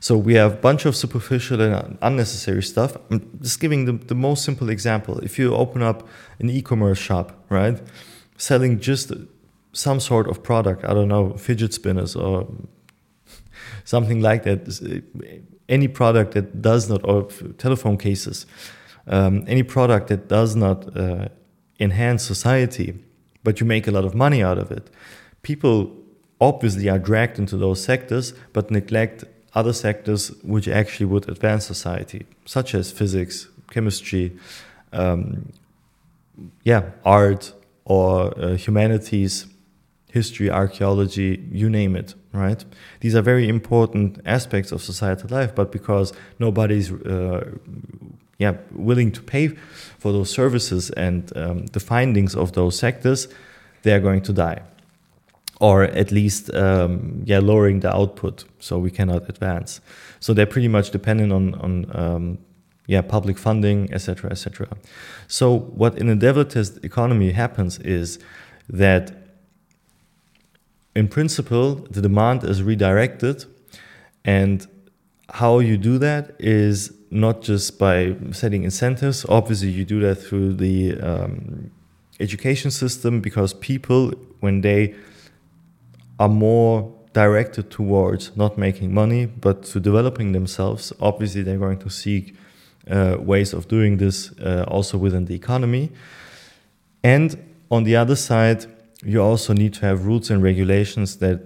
So 0.00 0.16
we 0.16 0.34
have 0.34 0.52
a 0.52 0.56
bunch 0.56 0.84
of 0.84 0.94
superficial 0.94 1.60
and 1.60 1.98
unnecessary 2.02 2.62
stuff. 2.62 2.96
I'm 3.10 3.38
just 3.42 3.60
giving 3.60 3.86
the, 3.86 3.92
the 3.92 4.14
most 4.14 4.44
simple 4.44 4.68
example. 4.68 5.18
If 5.20 5.38
you 5.38 5.54
open 5.54 5.82
up 5.82 6.06
an 6.38 6.50
e-commerce 6.50 6.98
shop, 6.98 7.32
right, 7.48 7.80
selling 8.36 8.78
just 8.78 9.12
some 9.72 10.00
sort 10.00 10.28
of 10.28 10.42
product, 10.42 10.84
I 10.84 10.94
don't 10.94 11.08
know, 11.08 11.34
fidget 11.36 11.72
spinners 11.74 12.14
or 12.14 12.46
something 13.84 14.20
like 14.20 14.44
that. 14.44 15.02
Any 15.68 15.88
product 15.88 16.34
that 16.34 16.62
does 16.62 16.88
not, 16.88 17.00
or 17.04 17.28
telephone 17.58 17.96
cases, 17.96 18.46
um, 19.06 19.44
any 19.48 19.62
product 19.62 20.08
that 20.08 20.28
does 20.28 20.54
not 20.54 20.96
uh, 20.96 21.28
enhance 21.80 22.22
society, 22.22 22.98
but 23.42 23.60
you 23.60 23.66
make 23.66 23.86
a 23.86 23.90
lot 23.90 24.04
of 24.04 24.14
money 24.14 24.42
out 24.42 24.58
of 24.58 24.70
it, 24.70 24.90
people 25.42 25.92
obviously 26.40 26.88
are 26.88 26.98
dragged 26.98 27.38
into 27.38 27.56
those 27.56 27.82
sectors, 27.82 28.32
but 28.52 28.70
neglect 28.70 29.24
other 29.54 29.72
sectors 29.72 30.28
which 30.42 30.68
actually 30.68 31.06
would 31.06 31.28
advance 31.28 31.64
society, 31.64 32.26
such 32.44 32.74
as 32.74 32.92
physics, 32.92 33.48
chemistry, 33.70 34.36
um, 34.92 35.52
yeah, 36.64 36.90
art 37.04 37.52
or 37.84 38.38
uh, 38.38 38.56
humanities, 38.56 39.46
history, 40.10 40.50
archaeology, 40.50 41.42
you 41.50 41.70
name 41.70 41.96
it 41.96 42.14
right? 42.36 42.64
These 43.00 43.14
are 43.14 43.22
very 43.22 43.48
important 43.48 44.20
aspects 44.24 44.72
of 44.72 44.82
societal 44.82 45.30
life, 45.30 45.54
but 45.54 45.72
because 45.72 46.12
nobody's 46.38 46.92
uh, 46.92 47.50
yeah 48.38 48.56
willing 48.72 49.10
to 49.12 49.22
pay 49.22 49.48
for 49.98 50.12
those 50.12 50.30
services 50.30 50.90
and 50.90 51.32
um, 51.36 51.66
the 51.66 51.80
findings 51.80 52.36
of 52.36 52.52
those 52.52 52.78
sectors, 52.78 53.28
they 53.82 53.92
are 53.92 54.00
going 54.00 54.22
to 54.22 54.32
die, 54.32 54.62
or 55.60 55.84
at 55.84 56.10
least 56.10 56.52
um, 56.54 57.22
yeah 57.24 57.38
lowering 57.38 57.80
the 57.80 57.94
output, 57.94 58.44
so 58.58 58.78
we 58.78 58.90
cannot 58.90 59.28
advance. 59.28 59.80
So 60.20 60.34
they're 60.34 60.46
pretty 60.46 60.68
much 60.68 60.90
dependent 60.90 61.32
on 61.32 61.54
on 61.54 61.96
um, 61.96 62.38
yeah 62.86 63.02
public 63.02 63.38
funding, 63.38 63.92
etc., 63.92 64.30
etc. 64.30 64.68
So 65.28 65.58
what 65.58 65.98
in 65.98 66.08
a 66.08 66.16
developed 66.16 66.56
economy 66.84 67.32
happens 67.32 67.78
is 67.78 68.18
that 68.68 69.26
in 70.96 71.08
principle, 71.08 71.74
the 71.90 72.00
demand 72.00 72.42
is 72.42 72.62
redirected. 72.62 73.44
And 74.24 74.66
how 75.28 75.58
you 75.58 75.76
do 75.76 75.98
that 75.98 76.34
is 76.38 76.90
not 77.10 77.42
just 77.42 77.78
by 77.78 78.16
setting 78.32 78.64
incentives. 78.64 79.26
Obviously, 79.28 79.68
you 79.68 79.84
do 79.84 80.00
that 80.00 80.16
through 80.16 80.54
the 80.54 80.98
um, 81.00 81.70
education 82.18 82.70
system 82.70 83.20
because 83.20 83.52
people, 83.52 84.12
when 84.40 84.62
they 84.62 84.94
are 86.18 86.28
more 86.28 86.92
directed 87.12 87.70
towards 87.70 88.36
not 88.36 88.58
making 88.58 88.92
money 88.92 89.26
but 89.26 89.62
to 89.64 89.80
developing 89.80 90.32
themselves, 90.32 90.92
obviously 91.00 91.42
they're 91.42 91.58
going 91.58 91.78
to 91.78 91.90
seek 91.90 92.36
uh, 92.90 93.16
ways 93.18 93.52
of 93.52 93.68
doing 93.68 93.96
this 93.96 94.32
uh, 94.38 94.64
also 94.68 94.98
within 94.98 95.24
the 95.24 95.34
economy. 95.34 95.90
And 97.02 97.36
on 97.70 97.84
the 97.84 97.96
other 97.96 98.16
side, 98.16 98.66
you 99.02 99.22
also 99.22 99.52
need 99.52 99.74
to 99.74 99.80
have 99.80 100.06
rules 100.06 100.30
and 100.30 100.42
regulations 100.42 101.16
that 101.18 101.40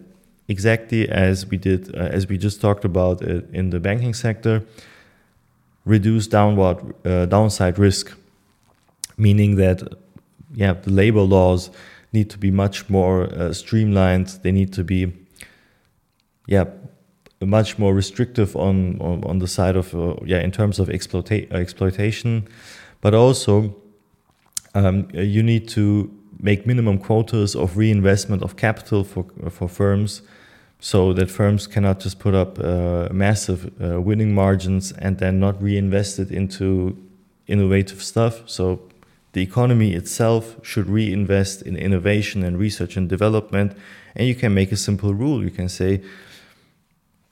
exactly 0.49 1.09
as 1.09 1.47
we 1.47 1.57
did 1.57 1.95
uh, 1.95 1.99
as 1.99 2.27
we 2.27 2.37
just 2.37 2.61
talked 2.61 2.85
about 2.85 3.23
it 3.23 3.49
in 3.53 3.71
the 3.71 3.79
banking 3.79 4.13
sector 4.13 4.65
reduce 5.85 6.27
downward 6.27 6.79
uh, 7.07 7.25
downside 7.27 7.79
risk 7.79 8.13
meaning 9.17 9.57
that 9.57 9.83
yeah, 10.55 10.73
the 10.73 10.91
labor 10.91 11.21
laws 11.21 11.71
need 12.13 12.31
to 12.31 12.39
be 12.39 12.51
much 12.51 12.89
more 12.89 13.25
uh, 13.25 13.53
streamlined. 13.53 14.41
They 14.43 14.53
need 14.53 14.73
to 14.75 14.85
be, 14.85 15.13
yeah, 16.47 16.65
much 17.41 17.79
more 17.79 17.95
restrictive 17.95 18.57
on 18.57 19.01
on, 19.01 19.25
on 19.25 19.39
the 19.39 19.49
side 19.49 19.77
of 19.77 19.95
uh, 19.95 20.15
yeah 20.25 20.41
in 20.41 20.51
terms 20.51 20.79
of 20.79 20.89
exploita- 20.89 21.51
exploitation, 21.53 22.47
but 23.01 23.15
also 23.15 23.75
um, 24.75 25.09
you 25.13 25.43
need 25.43 25.69
to 25.69 26.11
make 26.39 26.67
minimum 26.67 26.99
quotas 26.99 27.55
of 27.55 27.77
reinvestment 27.77 28.43
of 28.43 28.57
capital 28.57 29.05
for 29.05 29.25
for 29.51 29.69
firms 29.69 30.23
so 30.81 31.13
that 31.13 31.31
firms 31.31 31.67
cannot 31.67 32.01
just 32.01 32.19
put 32.19 32.35
up 32.35 32.59
uh, 32.59 33.09
massive 33.13 33.71
uh, 33.83 34.01
winning 34.01 34.35
margins 34.35 34.93
and 34.93 35.19
then 35.19 35.39
not 35.39 35.63
reinvest 35.63 36.19
it 36.19 36.31
into 36.31 36.97
innovative 37.47 38.03
stuff. 38.03 38.49
So 38.49 38.81
the 39.33 39.43
economy 39.43 39.93
itself 39.95 40.57
should 40.63 40.89
reinvest 40.89 41.63
in 41.63 41.77
innovation 41.77 42.43
and 42.43 42.59
research 42.59 42.97
and 42.97 43.09
development. 43.09 43.77
And 44.17 44.27
you 44.27 44.35
can 44.35 44.53
make 44.55 44.73
a 44.73 44.77
simple 44.77 45.15
rule. 45.15 45.43
You 45.43 45.51
can 45.51 45.69
say 45.69 46.03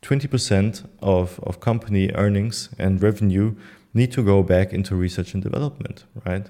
20% 0.02 0.88
of, 1.02 1.40
of 1.42 1.60
company 1.60 2.10
earnings 2.14 2.68
and 2.78 3.02
revenue 3.02 3.56
need 3.94 4.12
to 4.12 4.22
go 4.22 4.42
back 4.42 4.72
into 4.72 4.94
research 4.94 5.34
and 5.34 5.42
development, 5.42 6.04
right? 6.24 6.46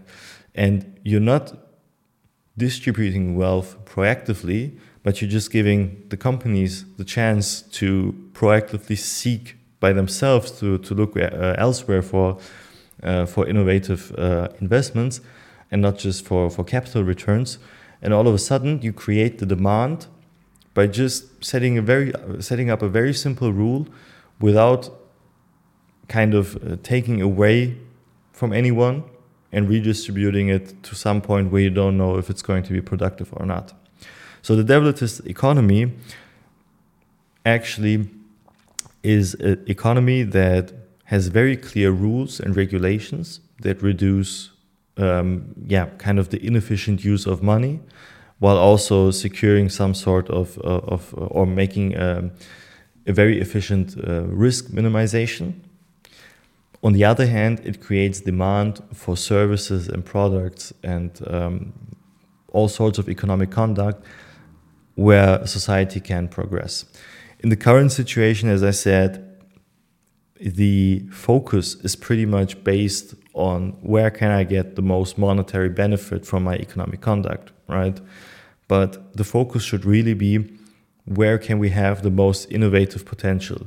And 0.54 0.98
you're 1.02 1.20
not 1.20 1.56
distributing 2.56 3.36
wealth 3.36 3.76
proactively, 3.84 4.78
but 5.02 5.22
you're 5.22 5.30
just 5.30 5.50
giving 5.50 6.04
the 6.08 6.16
companies 6.16 6.84
the 6.96 7.04
chance 7.04 7.62
to 7.62 8.14
proactively 8.32 8.98
seek 8.98 9.56
by 9.80 9.92
themselves 9.92 10.50
to, 10.58 10.78
to 10.78 10.94
look 10.94 11.16
uh, 11.16 11.54
elsewhere 11.56 12.02
for, 12.02 12.38
uh, 13.02 13.26
for 13.26 13.46
innovative 13.46 14.14
uh, 14.18 14.48
investments 14.60 15.20
and 15.70 15.82
not 15.82 15.98
just 15.98 16.24
for, 16.24 16.50
for 16.50 16.64
capital 16.64 17.04
returns. 17.04 17.58
And 18.00 18.14
all 18.14 18.26
of 18.28 18.34
a 18.34 18.38
sudden, 18.38 18.80
you 18.82 18.92
create 18.92 19.38
the 19.38 19.46
demand 19.46 20.06
by 20.74 20.86
just 20.86 21.44
setting, 21.44 21.78
a 21.78 21.82
very, 21.82 22.12
setting 22.40 22.70
up 22.70 22.82
a 22.82 22.88
very 22.88 23.12
simple 23.12 23.52
rule 23.52 23.88
without 24.40 24.90
kind 26.08 26.34
of 26.34 26.56
uh, 26.56 26.76
taking 26.82 27.20
away 27.20 27.76
from 28.32 28.52
anyone 28.52 29.04
and 29.52 29.68
redistributing 29.68 30.48
it 30.48 30.82
to 30.82 30.94
some 30.94 31.20
point 31.20 31.50
where 31.50 31.62
you 31.62 31.70
don't 31.70 31.96
know 31.96 32.16
if 32.16 32.30
it's 32.30 32.42
going 32.42 32.62
to 32.62 32.72
be 32.72 32.80
productive 32.80 33.32
or 33.32 33.44
not. 33.44 33.72
So 34.42 34.54
the 34.54 34.62
Devletist 34.62 35.26
economy 35.26 35.92
actually 37.44 38.08
is 39.02 39.34
an 39.34 39.64
economy 39.66 40.22
that 40.22 40.72
has 41.08 41.28
very 41.28 41.56
clear 41.56 41.90
rules 41.90 42.38
and 42.38 42.54
regulations 42.54 43.40
that 43.62 43.82
reduce, 43.82 44.50
um, 44.98 45.54
yeah, 45.66 45.86
kind 45.96 46.18
of 46.18 46.28
the 46.28 46.38
inefficient 46.46 47.02
use 47.02 47.24
of 47.26 47.42
money, 47.42 47.80
while 48.40 48.58
also 48.58 49.10
securing 49.10 49.70
some 49.70 49.94
sort 49.94 50.28
of, 50.28 50.58
uh, 50.58 50.94
of 50.94 51.14
or 51.16 51.46
making 51.46 51.98
um, 51.98 52.30
a 53.06 53.12
very 53.14 53.40
efficient 53.40 53.96
uh, 54.06 54.24
risk 54.24 54.66
minimization. 54.66 55.54
On 56.82 56.92
the 56.92 57.04
other 57.04 57.26
hand, 57.26 57.62
it 57.64 57.80
creates 57.80 58.20
demand 58.20 58.82
for 58.92 59.16
services 59.16 59.88
and 59.88 60.04
products 60.04 60.74
and 60.82 61.18
um, 61.26 61.72
all 62.52 62.68
sorts 62.68 62.98
of 62.98 63.08
economic 63.08 63.50
conduct 63.50 64.04
where 64.94 65.46
society 65.46 66.00
can 66.00 66.28
progress. 66.28 66.84
In 67.40 67.48
the 67.48 67.56
current 67.56 67.92
situation, 67.92 68.50
as 68.50 68.62
I 68.62 68.72
said, 68.72 69.24
the 70.40 71.00
focus 71.10 71.74
is 71.76 71.96
pretty 71.96 72.26
much 72.26 72.62
based 72.64 73.14
on 73.34 73.70
where 73.82 74.10
can 74.10 74.30
I 74.30 74.44
get 74.44 74.76
the 74.76 74.82
most 74.82 75.18
monetary 75.18 75.68
benefit 75.68 76.26
from 76.26 76.44
my 76.44 76.56
economic 76.56 77.00
conduct, 77.00 77.52
right? 77.68 78.00
But 78.68 79.16
the 79.16 79.24
focus 79.24 79.62
should 79.62 79.84
really 79.84 80.14
be 80.14 80.58
where 81.04 81.38
can 81.38 81.58
we 81.58 81.70
have 81.70 82.02
the 82.02 82.10
most 82.10 82.50
innovative 82.50 83.04
potential? 83.04 83.66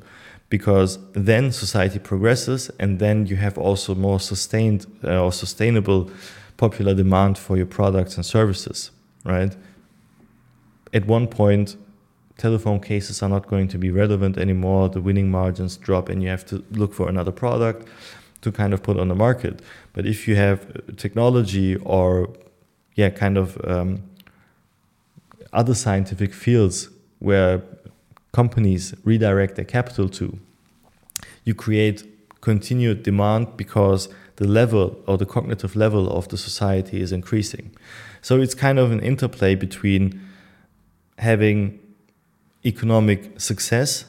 Because 0.49 0.99
then 1.13 1.51
society 1.51 1.97
progresses, 1.97 2.69
and 2.79 2.99
then 2.99 3.25
you 3.25 3.37
have 3.37 3.57
also 3.57 3.95
more 3.95 4.19
sustained 4.19 4.85
uh, 5.03 5.23
or 5.23 5.31
sustainable 5.31 6.11
popular 6.57 6.93
demand 6.93 7.37
for 7.37 7.57
your 7.57 7.65
products 7.65 8.15
and 8.17 8.25
services, 8.25 8.91
right? 9.23 9.55
at 10.93 11.05
one 11.05 11.27
point, 11.27 11.77
telephone 12.41 12.79
cases 12.79 13.21
are 13.21 13.29
not 13.29 13.47
going 13.47 13.67
to 13.67 13.77
be 13.77 13.91
relevant 13.91 14.37
anymore. 14.37 14.89
The 14.89 15.01
winning 15.01 15.29
margins 15.29 15.77
drop, 15.77 16.09
and 16.09 16.23
you 16.23 16.29
have 16.29 16.45
to 16.47 16.63
look 16.71 16.93
for 16.93 17.07
another 17.07 17.31
product 17.31 17.87
to 18.41 18.51
kind 18.51 18.73
of 18.73 18.81
put 18.81 18.99
on 18.99 19.07
the 19.07 19.15
market. 19.15 19.61
But 19.93 20.05
if 20.05 20.27
you 20.27 20.35
have 20.35 20.59
technology 20.97 21.75
or, 21.75 22.29
yeah, 22.95 23.11
kind 23.11 23.37
of 23.37 23.47
um, 23.65 24.01
other 25.53 25.75
scientific 25.75 26.33
fields 26.33 26.89
where 27.19 27.61
companies 28.31 28.95
redirect 29.03 29.55
their 29.55 29.65
capital 29.65 30.09
to, 30.09 30.39
you 31.43 31.53
create 31.53 32.03
continued 32.41 33.03
demand 33.03 33.55
because 33.55 34.09
the 34.37 34.47
level 34.47 34.97
or 35.05 35.17
the 35.17 35.25
cognitive 35.25 35.75
level 35.75 36.09
of 36.09 36.27
the 36.29 36.37
society 36.37 36.99
is 36.99 37.11
increasing. 37.11 37.69
So 38.21 38.41
it's 38.41 38.55
kind 38.55 38.79
of 38.79 38.91
an 38.91 38.99
interplay 38.99 39.53
between 39.53 40.19
having 41.19 41.80
economic 42.65 43.39
success 43.39 44.05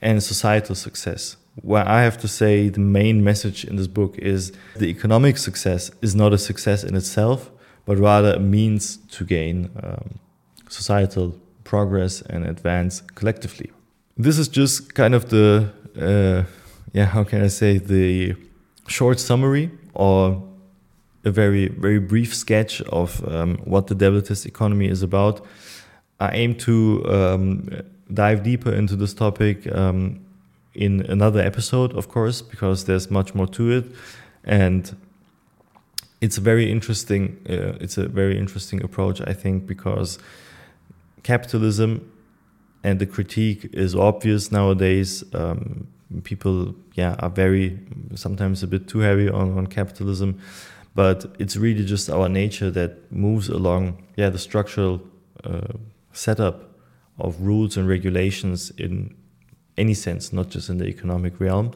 and 0.00 0.22
societal 0.22 0.74
success. 0.74 1.36
Where 1.62 1.86
I 1.86 2.02
have 2.02 2.16
to 2.18 2.28
say 2.28 2.68
the 2.68 2.80
main 2.80 3.22
message 3.22 3.64
in 3.64 3.76
this 3.76 3.86
book 3.86 4.16
is 4.18 4.52
the 4.76 4.86
economic 4.86 5.36
success 5.36 5.90
is 6.00 6.14
not 6.14 6.32
a 6.32 6.38
success 6.38 6.84
in 6.84 6.94
itself, 6.94 7.50
but 7.84 7.98
rather 7.98 8.34
a 8.34 8.38
means 8.38 8.98
to 9.16 9.24
gain 9.24 9.70
um, 9.82 10.18
societal 10.68 11.38
progress 11.64 12.22
and 12.22 12.46
advance 12.46 13.02
collectively. 13.14 13.70
This 14.16 14.38
is 14.38 14.48
just 14.48 14.94
kind 14.94 15.14
of 15.14 15.30
the, 15.30 15.72
uh, 15.98 16.44
yeah, 16.92 17.06
how 17.06 17.24
can 17.24 17.42
I 17.42 17.48
say, 17.48 17.78
the 17.78 18.34
short 18.86 19.20
summary 19.20 19.70
or 19.94 20.42
a 21.24 21.30
very, 21.30 21.68
very 21.68 21.98
brief 21.98 22.34
sketch 22.34 22.80
of 22.82 23.26
um, 23.28 23.58
what 23.64 23.88
the 23.88 23.94
Devletist 23.94 24.46
economy 24.46 24.88
is 24.88 25.02
about. 25.02 25.44
I 26.20 26.30
aim 26.32 26.54
to 26.56 27.02
um, 27.08 27.68
dive 28.12 28.42
deeper 28.42 28.72
into 28.72 28.94
this 28.94 29.14
topic 29.14 29.66
um, 29.74 30.20
in 30.74 31.00
another 31.08 31.40
episode, 31.40 31.94
of 31.96 32.08
course, 32.08 32.42
because 32.42 32.84
there's 32.84 33.10
much 33.10 33.34
more 33.34 33.46
to 33.48 33.70
it, 33.70 33.86
and 34.44 34.94
it's 36.20 36.36
a 36.36 36.40
very 36.42 36.70
interesting. 36.70 37.38
Uh, 37.48 37.78
it's 37.80 37.96
a 37.96 38.06
very 38.06 38.38
interesting 38.38 38.84
approach, 38.84 39.22
I 39.22 39.32
think, 39.32 39.66
because 39.66 40.18
capitalism 41.22 42.12
and 42.84 42.98
the 42.98 43.06
critique 43.06 43.70
is 43.72 43.94
obvious 43.94 44.52
nowadays. 44.52 45.24
Um, 45.34 45.86
people, 46.24 46.74
yeah, 46.94 47.16
are 47.20 47.30
very 47.30 47.78
sometimes 48.14 48.62
a 48.62 48.66
bit 48.66 48.88
too 48.88 48.98
heavy 48.98 49.28
on, 49.30 49.56
on 49.56 49.66
capitalism, 49.68 50.38
but 50.94 51.34
it's 51.38 51.56
really 51.56 51.84
just 51.84 52.10
our 52.10 52.28
nature 52.28 52.70
that 52.72 53.10
moves 53.10 53.48
along, 53.48 54.02
yeah, 54.16 54.28
the 54.28 54.38
structural. 54.38 55.00
Uh, 55.42 55.72
setup 56.12 56.70
of 57.18 57.40
rules 57.40 57.76
and 57.76 57.88
regulations 57.88 58.70
in 58.78 59.14
any 59.76 59.94
sense, 59.94 60.32
not 60.32 60.50
just 60.50 60.68
in 60.68 60.78
the 60.78 60.86
economic 60.86 61.38
realm. 61.40 61.72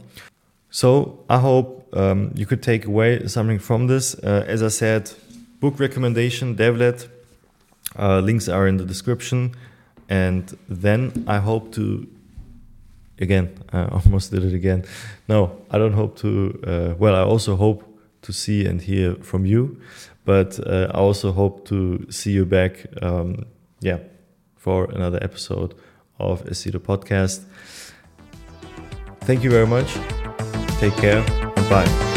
So 0.71 1.25
I 1.31 1.39
hope 1.39 1.89
um, 1.97 2.33
you 2.35 2.47
could 2.47 2.63
take 2.63 2.85
away 2.87 3.29
something 3.29 3.59
from 3.59 3.87
this. 3.87 4.15
Uh, 4.15 4.45
as 4.47 4.63
I 4.63 4.69
said, 4.69 5.13
book 5.61 5.79
recommendation, 5.79 6.57
Devlet. 6.57 7.09
Uh, 7.97 8.19
links 8.19 8.49
are 8.49 8.67
in 8.67 8.77
the 8.77 8.85
description. 8.85 9.55
And 10.09 10.57
then 10.69 11.25
I 11.27 11.39
hope 11.39 11.73
to, 11.75 12.07
again, 13.21 13.57
I 13.73 13.85
almost 13.85 14.31
did 14.31 14.45
it 14.45 14.53
again. 14.53 14.85
No, 15.29 15.63
I 15.71 15.79
don't 15.79 15.93
hope 15.93 16.19
to, 16.19 16.61
uh, 16.67 16.95
well, 16.99 17.15
I 17.15 17.23
also 17.23 17.57
hope 17.57 17.85
to 18.23 18.33
see 18.33 18.67
and 18.67 18.81
hear 18.81 19.15
from 19.17 19.47
you. 19.47 19.81
But 20.25 20.59
uh, 20.67 20.89
I 20.93 20.99
also 20.99 21.33
hope 21.33 21.67
to 21.67 22.07
see 22.11 22.33
you 22.33 22.47
back, 22.47 22.87
um, 23.03 23.45
yeah, 23.81 23.99
for 24.65 24.91
another 24.91 25.19
episode 25.23 25.75
of 26.19 26.43
Aceto 26.47 26.79
Podcast. 26.79 27.45
Thank 29.27 29.45
you 29.45 29.51
very 29.51 29.67
much. 29.67 29.93
Take 30.81 30.97
care 30.97 31.23
and 31.57 31.69
bye. 31.69 32.14